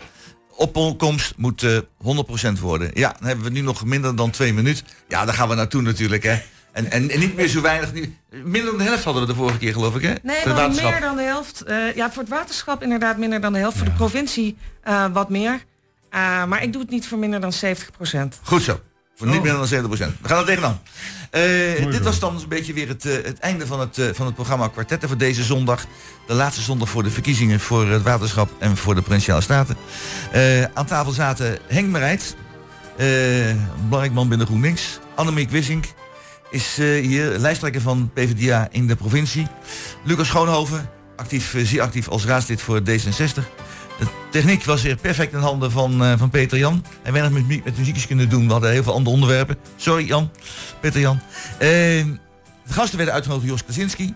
[0.57, 1.78] Opkomst moet eh
[2.57, 2.91] 100% worden.
[2.95, 4.87] Ja, dan hebben we nu nog minder dan twee minuten.
[5.09, 6.39] Ja, daar gaan we naartoe natuurlijk, hè.
[6.72, 7.93] En, en, en niet meer zo weinig.
[7.93, 10.14] Nu, minder dan de helft hadden we de vorige keer, geloof ik, hè?
[10.22, 10.91] Nee, waterschap.
[10.91, 11.62] meer dan de helft.
[11.62, 13.76] Eh, ja, voor het waterschap inderdaad minder dan de helft.
[13.76, 15.64] Voor de provincie eh, wat meer.
[16.12, 18.80] Eh, maar ik doe het niet voor minder dan 70% Goed zo.
[19.16, 19.42] Voor niet Oh.
[19.42, 20.14] meer dan 70%.
[20.22, 20.80] We gaan er tegenaan.
[21.30, 21.42] Eh,
[21.90, 24.34] dit was dan een beetje weer het, eh, het einde van het, eh, van het
[24.34, 25.84] programma Kwartetten voor deze zondag.
[26.26, 29.76] De laatste zondag voor de verkiezingen voor het waterschap en voor de Provinciale Staten.
[30.32, 32.36] Eh, aan tafel zaten Henk Merijt,
[32.96, 33.06] eh
[33.84, 34.98] belangrijk man binnen GroenLinks.
[35.14, 35.84] Annemiek Wissink
[36.50, 39.46] is eh, hier lijsttrekker van PvdA in de provincie.
[40.04, 43.42] Lucas Schoonhoven, actief, zeer actief als raadslid voor D66.
[44.03, 46.84] De techniek was weer perfect in handen van, eh, van Peter Jan.
[47.03, 48.46] En weinig met, met muziekjes kunnen doen.
[48.46, 49.57] We hadden heel veel andere onderwerpen.
[49.76, 50.30] Sorry Jan,
[50.80, 51.20] Peter Jan.
[51.53, 51.68] Eh,
[52.66, 54.14] de gasten werden uitgenodigd door Jos Krasinski.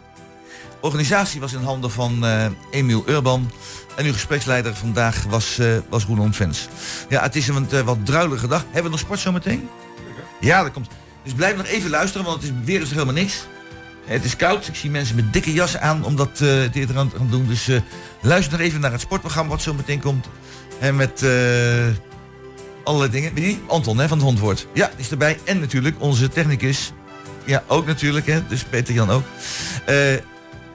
[0.81, 3.51] Organisatie was in handen van eh, Emiel Urban.
[3.97, 6.69] En uw gespreksleider vandaag was, eh was Roland Vens.
[7.09, 8.63] Ja, het is een wat druilige dag.
[8.65, 9.69] Hebben we nog sport zometeen?
[10.41, 10.89] Ja, dat komt.
[11.23, 13.47] Dus blijf nog even luisteren, want het is weer is er helemaal niks.
[14.07, 14.67] Het is koud.
[14.67, 17.47] Ik zie mensen met dikke jassen aan omdat eh dit eraan gaan doen.
[17.47, 17.81] Dus eh,
[18.23, 20.29] luister nog even naar het sportprogramma wat zo meteen komt.
[20.79, 21.87] En met eh,
[22.85, 23.35] allerlei dingen.
[23.35, 23.61] Wie?
[23.67, 24.67] Anton hè, van het Hondwoord.
[24.73, 25.39] Ja, die is erbij.
[25.45, 26.93] En natuurlijk onze technicus.
[27.45, 28.27] Ja, ook natuurlijk.
[28.27, 29.25] Hè, dus Peter Jan ook.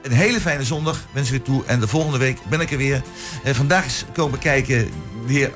[0.02, 1.64] Een hele fijne zondag wensen we je toe.
[1.64, 3.02] En de volgende week ben ik er weer.
[3.44, 4.88] Vandaag is komen kijken
[5.26, 5.50] de heer.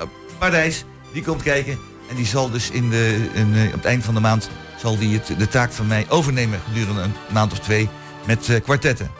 [1.12, 1.78] Die komt kijken.
[2.10, 5.38] En die zal dus in de, in, op het eind van de maand zal het,
[5.38, 7.88] de taak van mij overnemen gedurende een maand of twee
[8.26, 9.10] met eh, kwartetten.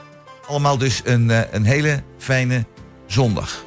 [0.47, 2.65] Allemaal dus een, eh, een hele fijne
[3.07, 3.66] zondag.